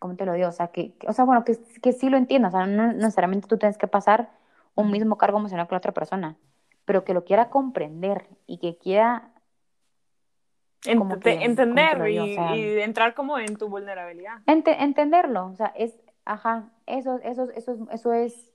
¿cómo 0.00 0.16
te 0.16 0.26
lo 0.26 0.32
digo? 0.32 0.48
O 0.48 0.52
sea, 0.52 0.68
que, 0.68 0.96
o 1.06 1.12
sea 1.12 1.24
bueno, 1.24 1.44
que, 1.44 1.58
que 1.82 1.92
sí 1.92 2.10
lo 2.10 2.16
entienda, 2.16 2.48
o 2.48 2.50
sea, 2.50 2.66
no 2.66 2.92
necesariamente 2.92 3.48
tú 3.48 3.58
tienes 3.58 3.78
que 3.78 3.86
pasar 3.86 4.30
un 4.74 4.90
mismo 4.90 5.16
cargo 5.16 5.38
emocional 5.38 5.68
con 5.68 5.76
la 5.76 5.78
otra 5.78 5.92
persona, 5.92 6.36
pero 6.84 7.04
que 7.04 7.14
lo 7.14 7.24
quiera 7.24 7.50
comprender 7.50 8.28
y 8.46 8.58
que 8.58 8.76
quiera 8.76 9.33
entender 10.84 12.08
y, 12.08 12.36
entrar 12.80 13.14
como 13.14 13.38
en 13.38 13.56
tu 13.56 13.68
vulnerabilidad. 13.68 14.38
entenderlo, 14.46 15.46
o 15.46 15.54
sea, 15.54 15.72
es, 15.76 15.96
ajá, 16.24 16.70
eso, 16.86 17.18
eso, 17.22 17.48
eso, 17.54 17.86
eso 17.90 18.12
es, 18.12 18.50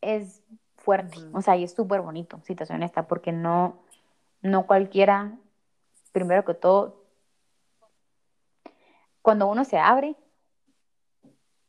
es 0.00 0.42
fuerte, 0.76 1.18
o 1.32 1.42
sea, 1.42 1.56
y 1.56 1.64
es 1.64 1.72
súper 1.72 2.00
bonito, 2.00 2.40
si 2.44 2.54
te 2.54 2.66
soy 2.66 2.76
honesta, 2.76 3.06
porque 3.06 3.32
no, 3.32 3.76
no 4.42 4.66
cualquiera, 4.66 5.32
primero 6.12 6.44
que 6.44 6.54
todo, 6.54 7.02
cuando 9.22 9.46
uno 9.48 9.64
se 9.64 9.78
abre, 9.78 10.16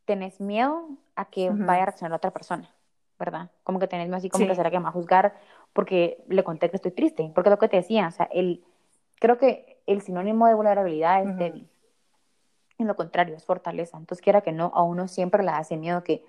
tenés 0.05 0.39
miedo 0.39 0.89
a 1.15 1.25
que 1.25 1.49
vaya 1.49 1.83
a 1.83 1.85
reaccionar 1.85 2.13
a 2.13 2.15
otra 2.17 2.31
persona, 2.31 2.73
¿verdad? 3.19 3.51
Como 3.63 3.79
que 3.79 3.87
tenés 3.87 4.07
miedo 4.07 4.17
así 4.17 4.29
como 4.29 4.47
que 4.47 4.55
será 4.55 4.71
que 4.71 4.79
me 4.79 4.83
va 4.83 4.89
a 4.89 4.93
juzgar 4.93 5.35
porque 5.73 6.23
le 6.27 6.43
conté 6.43 6.69
que 6.69 6.77
estoy 6.77 6.91
triste, 6.91 7.31
porque 7.33 7.49
lo 7.49 7.57
que 7.57 7.69
te 7.69 7.77
decía, 7.77 8.07
o 8.07 8.11
sea, 8.11 8.27
el, 8.31 8.63
creo 9.19 9.37
que 9.37 9.81
el 9.85 10.01
sinónimo 10.01 10.47
de 10.47 10.53
vulnerabilidad 10.53 11.23
es 11.23 11.37
débil. 11.37 11.69
En 12.77 12.87
lo 12.87 12.95
contrario, 12.95 13.35
es 13.35 13.43
fortaleza. 13.43 13.97
Entonces, 13.97 14.23
quiera 14.23 14.41
que 14.41 14.51
no, 14.51 14.71
a 14.73 14.83
uno 14.83 15.07
siempre 15.07 15.43
le 15.43 15.51
hace 15.51 15.77
miedo 15.77 16.03
que 16.03 16.23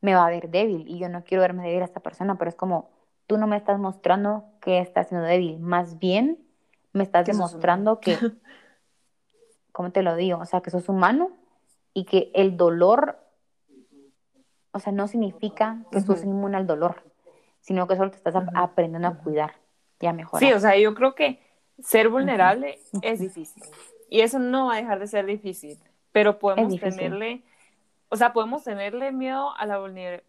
me 0.00 0.14
va 0.14 0.26
a 0.26 0.30
ver 0.30 0.50
débil 0.50 0.86
y 0.88 0.98
yo 0.98 1.08
no 1.08 1.24
quiero 1.24 1.42
verme 1.42 1.64
débil 1.64 1.82
a 1.82 1.86
esta 1.86 2.00
persona, 2.00 2.36
pero 2.36 2.48
es 2.48 2.54
como, 2.54 2.90
tú 3.26 3.38
no 3.38 3.46
me 3.46 3.56
estás 3.56 3.78
mostrando 3.78 4.44
que 4.60 4.78
estás 4.78 5.08
siendo 5.08 5.26
débil, 5.26 5.58
más 5.58 5.98
bien 5.98 6.38
me 6.92 7.02
estás 7.02 7.26
demostrando 7.26 8.00
que, 8.00 8.16
¿cómo 9.72 9.90
te 9.90 10.02
lo 10.02 10.14
digo? 10.16 10.38
O 10.38 10.46
sea, 10.46 10.60
que 10.60 10.70
sos 10.70 10.88
humano 10.88 11.30
y 11.92 12.04
que 12.04 12.30
el 12.34 12.56
dolor, 12.56 13.18
o 14.72 14.78
sea, 14.78 14.92
no 14.92 15.08
significa 15.08 15.78
que 15.90 16.00
sos 16.00 16.24
inmune 16.24 16.56
al 16.56 16.66
dolor, 16.66 17.02
sino 17.66 17.88
que 17.88 17.96
solo 17.96 18.10
te 18.12 18.16
estás 18.16 18.36
aprendiendo 18.54 19.08
a 19.08 19.18
cuidar 19.18 19.54
y 20.00 20.06
a 20.06 20.12
mejorar. 20.12 20.48
Sí, 20.48 20.54
o 20.54 20.60
sea, 20.60 20.78
yo 20.78 20.94
creo 20.94 21.16
que 21.16 21.40
ser 21.82 22.08
vulnerable 22.08 22.78
es 23.02 23.18
difícil 23.18 23.64
y 24.08 24.20
eso 24.20 24.38
no 24.38 24.66
va 24.66 24.74
a 24.74 24.76
dejar 24.76 25.00
de 25.00 25.08
ser 25.08 25.26
difícil, 25.26 25.78
pero 26.12 26.38
podemos 26.38 26.78
tenerle, 26.78 27.42
o 28.08 28.16
sea, 28.16 28.32
podemos 28.32 28.62
tenerle 28.62 29.10
miedo 29.10 29.52
a 29.56 29.66
la 29.66 29.78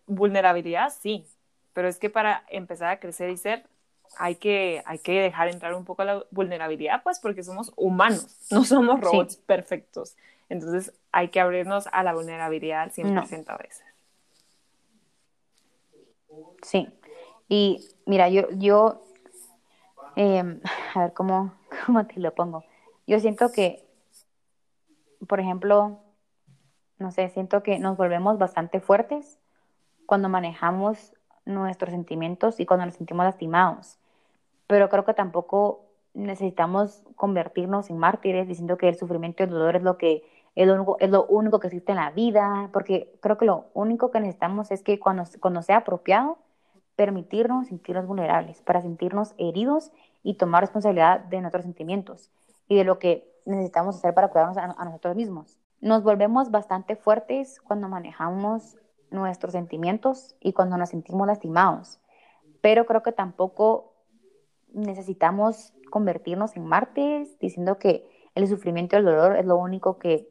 vulnerabilidad, 0.08 0.92
sí, 1.00 1.28
pero 1.74 1.88
es 1.88 2.00
que 2.00 2.10
para 2.10 2.44
empezar 2.50 2.90
a 2.90 3.00
crecer 3.00 3.30
y 3.30 3.38
ser, 3.38 3.66
hay 4.18 4.36
que, 4.36 4.82
hay 4.88 4.98
que 4.98 5.22
dejar 5.22 5.50
entrar 5.50 5.76
un 5.76 5.86
poco 5.86 6.04
la 6.04 6.26
vulnerabilidad, 6.32 7.04
pues 7.04 7.20
porque 7.20 7.44
somos 7.44 7.72
humanos, 7.76 8.48
no 8.52 8.64
somos 8.64 9.00
robots 9.00 9.36
perfectos. 9.36 10.16
Entonces 10.50 10.92
hay 11.12 11.28
que 11.28 11.40
abrirnos 11.40 11.88
a 11.92 12.04
la 12.04 12.16
vulnerabilidad 12.16 12.82
al 12.82 12.92
100% 12.92 13.50
a 13.50 13.58
veces. 13.58 13.86
Sí, 16.64 16.88
y 17.48 17.88
mira, 18.06 18.30
yo, 18.30 18.50
yo 18.52 19.04
em, 20.16 20.62
a 20.96 21.02
ver 21.02 21.14
cómo, 21.14 21.54
cómo 21.86 22.06
te 22.06 22.20
lo 22.20 22.34
pongo. 22.34 22.64
Yo 23.06 23.20
siento 23.20 23.52
que, 23.52 23.86
por 25.28 25.40
ejemplo, 25.40 26.00
no 27.00 27.12
sé, 27.12 27.30
siento 27.30 27.64
que 27.64 27.80
nos 27.80 27.98
volvemos 27.98 28.38
bastante 28.38 28.80
fuertes 28.80 29.40
cuando 30.06 30.30
manejamos 30.30 31.14
nuestros 31.46 31.92
sentimientos 31.92 32.60
y 32.60 32.66
cuando 32.66 32.86
nos 32.86 32.96
sentimos 32.96 33.26
lastimados. 33.26 33.98
Pero 34.68 34.90
creo 34.90 35.06
que 35.06 35.14
tampoco 35.14 35.86
necesitamos 36.14 37.04
convertirnos 37.16 37.90
en 37.90 37.98
mártires 37.98 38.48
diciendo 38.48 38.78
que 38.78 38.90
el 38.90 38.96
sufrimiento 38.96 39.44
y 39.44 39.46
el 39.46 39.52
dolor 39.52 39.76
es 39.76 39.84
lo 39.84 39.98
que 39.98 40.24
es 40.56 40.68
lo, 40.68 40.74
único, 40.74 40.98
es 41.00 41.12
lo 41.12 41.26
único 41.28 41.60
que 41.60 41.68
existe 41.68 41.92
en 41.92 41.98
la 41.98 42.10
vida, 42.10 42.72
porque 42.74 43.16
creo 43.22 43.38
que 43.38 43.46
lo 43.46 43.66
único 43.76 44.10
que 44.10 44.20
necesitamos 44.20 44.72
es 44.72 44.82
que 44.82 45.00
cuando, 45.00 45.24
cuando 45.40 45.62
sea 45.62 45.78
apropiado, 45.78 46.40
permitirnos 46.98 47.68
sentirnos 47.68 48.06
vulnerables, 48.06 48.62
para 48.64 48.82
sentirnos 48.82 49.34
heridos 49.38 49.94
y 50.24 50.34
tomar 50.34 50.64
responsabilidad 50.64 51.22
de 51.22 51.40
nuestros 51.40 51.64
sentimientos 51.64 52.32
y 52.68 52.76
de 52.76 52.84
lo 52.84 53.00
que 53.00 53.32
necesitamos 53.46 53.96
hacer 53.96 54.14
para 54.14 54.28
cuidarnos 54.28 54.58
a, 54.58 54.84
nosotros 54.84 55.16
mismos. 55.16 55.58
Nos 55.80 56.04
volvemos 56.04 56.52
bastante 56.52 56.98
fuertes 56.98 57.62
cuando 57.62 57.88
manejamos 57.88 58.78
nuestros 59.12 59.54
sentimientos 59.54 60.36
y 60.42 60.52
cuando 60.52 60.76
nos 60.76 60.90
sentimos 60.90 61.28
lastimados, 61.28 62.00
pero 62.60 62.86
creo 62.86 63.04
que 63.04 63.14
tampoco 63.14 63.94
necesitamos 64.74 65.74
convertirnos 65.90 66.58
en 66.58 66.66
martes 66.66 67.40
diciendo 67.40 67.78
que 67.78 68.10
el 68.36 68.48
sufrimiento 68.48 68.96
y 68.96 69.00
el 69.00 69.06
dolor 69.06 69.38
es 69.38 69.46
lo 69.46 69.56
único 69.56 69.98
que 69.98 70.28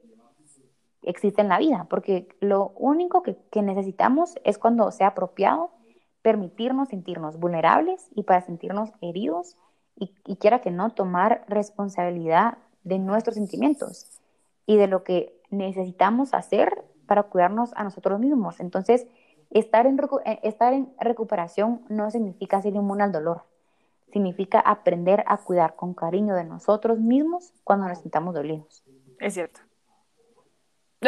existe 1.03 1.41
en 1.41 1.49
la 1.49 1.59
vida, 1.59 1.87
porque 1.89 2.29
lo 2.41 2.73
único 2.77 3.23
que, 3.23 3.37
necesitamos 3.63 4.35
es 4.45 4.59
cuando 4.59 4.91
sea 4.91 5.09
apropiado 5.09 5.71
permitirnos 6.27 6.89
sentirnos 6.89 7.39
vulnerables 7.39 8.09
y 8.17 8.25
para 8.25 8.41
sentirnos 8.41 8.91
heridos 9.01 9.57
y, 9.95 10.09
quiera 10.39 10.61
que 10.61 10.73
no 10.73 10.91
tomar 10.91 11.45
responsabilidad 11.47 12.59
de 12.83 12.99
nuestros 12.99 13.37
sentimientos 13.37 14.09
y 14.67 14.77
de 14.77 14.89
lo 14.89 15.05
que 15.05 15.41
necesitamos 15.51 16.35
hacer 16.35 16.85
para 17.07 17.23
cuidarnos 17.23 17.71
a 17.77 17.85
nosotros 17.85 18.19
mismos. 18.19 18.59
Entonces, 18.59 19.07
estar 19.51 19.87
en, 19.87 20.01
eh, 20.25 20.41
estar 20.43 20.73
en 20.73 20.93
recuperación 20.99 21.83
no 21.89 22.11
significa 22.11 22.61
ser 22.61 22.75
inmune 22.75 23.05
al 23.05 23.13
dolor, 23.13 23.45
significa 24.13 24.59
aprender 24.59 25.23
a 25.29 25.37
cuidar 25.37 25.77
con 25.77 25.95
cariño 25.95 26.35
de 26.35 26.43
nosotros 26.43 26.99
mismos 26.99 27.53
cuando 27.63 27.87
nos 27.87 27.99
sintamos 27.99 28.35
dolidos. 28.35 28.83
Es 29.21 29.35
cierto. 29.35 29.61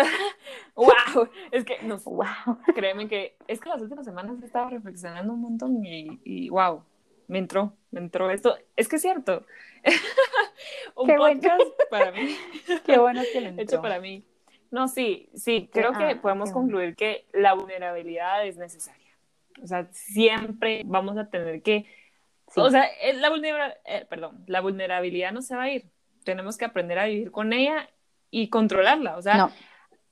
wow, 0.78 1.28
es 1.50 1.64
que 1.64 1.82
no, 1.82 1.98
wow. 1.98 2.58
créeme 2.74 3.08
que 3.08 3.36
es 3.48 3.60
que 3.60 3.68
las 3.68 3.82
últimas 3.82 4.04
semanas 4.04 4.40
he 4.42 4.46
estado 4.46 4.70
reflexionando 4.70 5.32
un 5.32 5.40
montón 5.40 5.84
y, 5.84 6.20
y 6.24 6.48
wow, 6.48 6.82
me 7.28 7.38
entró, 7.38 7.74
me 7.90 8.00
entró 8.00 8.30
esto. 8.30 8.56
Es 8.76 8.88
que 8.88 8.96
es 8.96 9.02
cierto. 9.02 9.44
un 10.96 11.06
Qué 11.06 11.14
podcast 11.14 11.62
para 11.90 12.10
mí. 12.10 12.36
Qué 12.86 12.98
bueno 12.98 13.22
que 13.32 13.40
le 13.40 13.48
entró. 13.50 13.62
Hecho 13.62 13.82
para 13.82 14.00
mí. 14.00 14.24
No, 14.70 14.88
sí, 14.88 15.30
sí, 15.34 15.70
creo 15.72 15.92
que 15.92 16.04
ah, 16.04 16.18
podemos 16.20 16.52
concluir 16.52 16.94
que 16.94 17.26
la 17.32 17.54
vulnerabilidad 17.54 18.46
es 18.46 18.58
necesaria. 18.58 19.16
O 19.62 19.66
sea, 19.66 19.88
siempre 19.92 20.82
vamos 20.84 21.16
a 21.16 21.30
tener 21.30 21.62
que... 21.62 21.86
O 22.54 22.70
sea, 22.70 22.84
eh, 23.02 23.14
la, 23.14 23.30
vulnerabilidad, 23.30 23.78
eh, 23.84 24.06
perdón, 24.08 24.44
la 24.46 24.60
vulnerabilidad 24.60 25.32
no 25.32 25.42
se 25.42 25.56
va 25.56 25.64
a 25.64 25.70
ir. 25.70 25.90
Tenemos 26.24 26.56
que 26.58 26.64
aprender 26.64 26.98
a 26.98 27.06
vivir 27.06 27.30
con 27.30 27.52
ella 27.52 27.88
y 28.30 28.48
controlarla. 28.48 29.16
O 29.16 29.22
sea, 29.22 29.50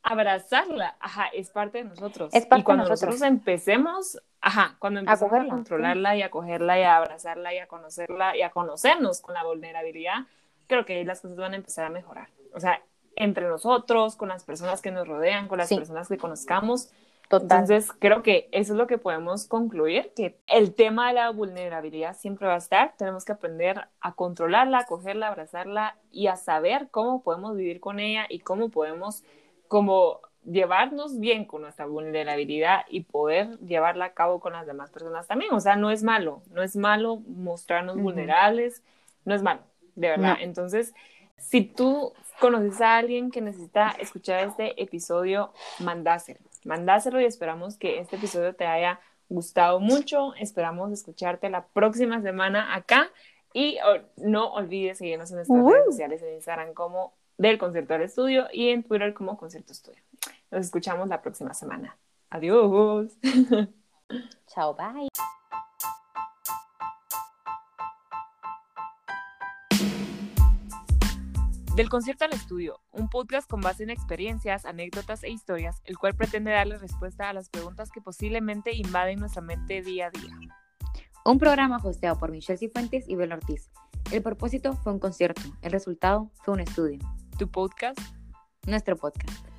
abrazarla, 0.07 0.97
ajá, 1.01 1.27
es 1.35 1.51
parte 1.51 1.79
de 1.79 1.85
nosotros. 1.85 2.33
Es 2.33 2.47
parte 2.47 2.61
y 2.61 2.64
cuando 2.64 2.88
nosotros. 2.88 3.21
empecemos, 3.23 4.23
ajá, 4.40 4.77
cuando 4.79 5.01
empecemos 5.01 5.33
a, 5.33 5.49
controlarla 5.49 6.16
y 6.16 6.23
a 6.23 6.31
cogerla 6.31 6.79
y 6.79 6.83
a 6.85 6.97
abrazarla 6.97 7.53
y 7.53 7.59
a 7.59 7.66
conocerla 7.66 8.37
y 8.37 8.42
a 8.42 8.51
conocernos 8.51 9.21
con 9.21 9.35
la 9.35 9.42
vulnerabilidad, 9.42 10.27
creo 10.69 10.85
que 10.85 10.95
ahí 10.95 11.05
las 11.05 11.21
cosas 11.21 11.37
van 11.37 11.55
a 11.55 11.57
empezar 11.57 11.87
a 11.87 11.90
mejorar. 11.90 12.29
O 12.55 12.61
sea, 12.61 12.81
entre 13.16 13.49
nosotros, 13.49 14.14
con 14.14 14.29
las 14.29 14.45
personas 14.45 14.81
que 14.81 14.92
nos 14.92 15.09
rodean, 15.09 15.49
con 15.49 15.59
las 15.59 15.75
personas 15.75 16.07
que 16.07 16.19
conozcamos. 16.19 16.92
Entonces, 17.29 17.90
creo 17.99 18.23
que 18.23 18.49
eso 18.53 18.75
es 18.75 18.79
lo 18.79 18.87
que 18.87 18.99
podemos 18.99 19.47
concluir, 19.47 20.12
que 20.14 20.38
el 20.47 20.73
tema 20.73 21.09
de 21.09 21.14
la 21.14 21.31
vulnerabilidad 21.31 22.16
siempre 22.16 22.47
va 22.47 22.55
a 22.55 22.59
estar. 22.59 22.95
Tenemos 22.97 23.25
que 23.25 23.33
aprender 23.33 23.88
a 24.01 24.12
controlarla, 24.12 24.79
a 24.79 24.87
cogerla, 24.87 25.27
a 25.27 25.31
abrazarla 25.31 25.97
y 26.12 26.29
a 26.29 26.37
saber 26.37 26.87
cómo 26.92 27.25
podemos 27.25 27.57
vivir 27.57 27.81
con 27.81 27.99
ella 27.99 28.27
y 28.29 28.38
cómo 28.38 28.69
podemos 28.69 29.25
como 29.68 30.20
llevarnos 30.44 31.18
bien 31.18 31.44
con 31.44 31.62
nuestra 31.62 31.87
vulnerabilidad 31.87 32.83
y 32.88 33.02
poder 33.02 33.59
llevarla 33.59 34.07
a 34.07 34.14
cabo 34.14 34.40
con 34.40 34.52
las 34.52 34.66
demás 34.66 34.90
personas 34.90 35.26
también. 35.26 35.52
O 35.52 35.61
sea, 35.61 35.76
no 35.76 35.90
es 35.90 36.02
malo, 36.02 36.42
no 36.50 36.62
es 36.62 36.76
malo 36.76 37.16
mostrarnos 37.26 37.96
vulnerables, 37.96 38.83
no 39.24 39.35
es 39.35 39.42
malo, 39.42 39.61
de 39.94 40.09
verdad. 40.09 40.37
Entonces, 40.40 40.94
si 41.37 41.62
tú 41.62 42.12
conoces 42.40 42.81
a 42.81 42.96
alguien 42.96 43.31
que 43.31 43.40
necesita 43.40 43.94
escuchar 43.98 44.46
este 44.46 44.81
episodio, 44.81 45.52
mandáselo, 45.81 46.40
mandáselo 46.64 47.20
y 47.20 47.24
esperamos 47.24 47.76
que 47.76 47.98
este 47.98 48.16
episodio 48.16 48.55
te 48.55 48.66
haya 48.66 49.00
gustado 49.29 49.81
mucho. 49.81 50.35
Esperamos 50.35 50.92
escucharte 50.92 51.50
la 51.50 51.66
próxima 51.66 52.22
semana 52.22 52.74
acá 52.74 53.11
y 53.52 53.79
oh, 53.85 53.98
no 54.16 54.52
olvides 54.52 54.98
seguirnos 54.98 55.31
en 55.31 55.37
nuestras 55.37 55.64
redes 55.64 55.87
sociales 55.87 56.22
en 56.22 56.35
Instagram 56.35 56.74
como 56.74 57.14
del 57.38 57.59
Concierto 57.59 57.92
del 57.92 58.03
Estudio 58.03 58.46
y 58.53 58.70
en 58.70 58.83
Twitter 58.83 59.14
como 59.14 59.37
Concierto 59.37 59.72
Estudio. 59.72 60.03
Nos 60.51 60.66
escuchamos 60.66 61.09
la 61.09 61.22
próxima 61.22 61.55
semana. 61.55 61.96
Adiós. 62.31 63.12
Chao, 64.46 64.75
bye. 64.75 65.09
Del 71.75 71.90
concierto 71.90 72.25
al 72.25 72.33
estudio, 72.33 72.81
un 72.90 73.11
podcast 73.11 73.51
con 73.51 73.61
base 73.61 73.83
en 73.83 73.90
experiencias, 73.90 74.64
anécdotas 74.64 75.22
e 75.22 75.29
historias, 75.29 75.83
el 75.85 75.99
cual 75.99 76.14
pretende 76.14 76.51
darle 76.51 76.79
respuesta 76.79 77.29
a 77.29 77.35
las 77.35 77.51
preguntas 77.51 77.90
que 77.90 78.01
posiblemente 78.01 78.75
invaden 78.75 79.18
nuestra 79.20 79.42
mente 79.42 79.83
día 79.83 80.07
a 80.07 80.11
día. 80.11 80.35
Un 81.27 81.38
programa 81.38 81.77
hosteado 81.85 82.18
por 82.18 82.31
Michelle 82.31 82.57
Cifuentes 82.57 83.07
y 83.07 83.16
Bel 83.16 83.33
Ortiz. 83.33 83.68
El 84.11 84.22
propósito 84.22 84.72
fue 84.72 84.94
un 84.94 84.99
concierto, 84.99 85.42
el 85.61 85.70
resultado 85.70 86.31
fue 86.44 86.55
un 86.55 86.61
estudio. 86.61 87.01
¿Tu 87.38 87.46
podcast? 87.46 88.01
Nuestro 88.66 88.96
podcast. 88.96 89.56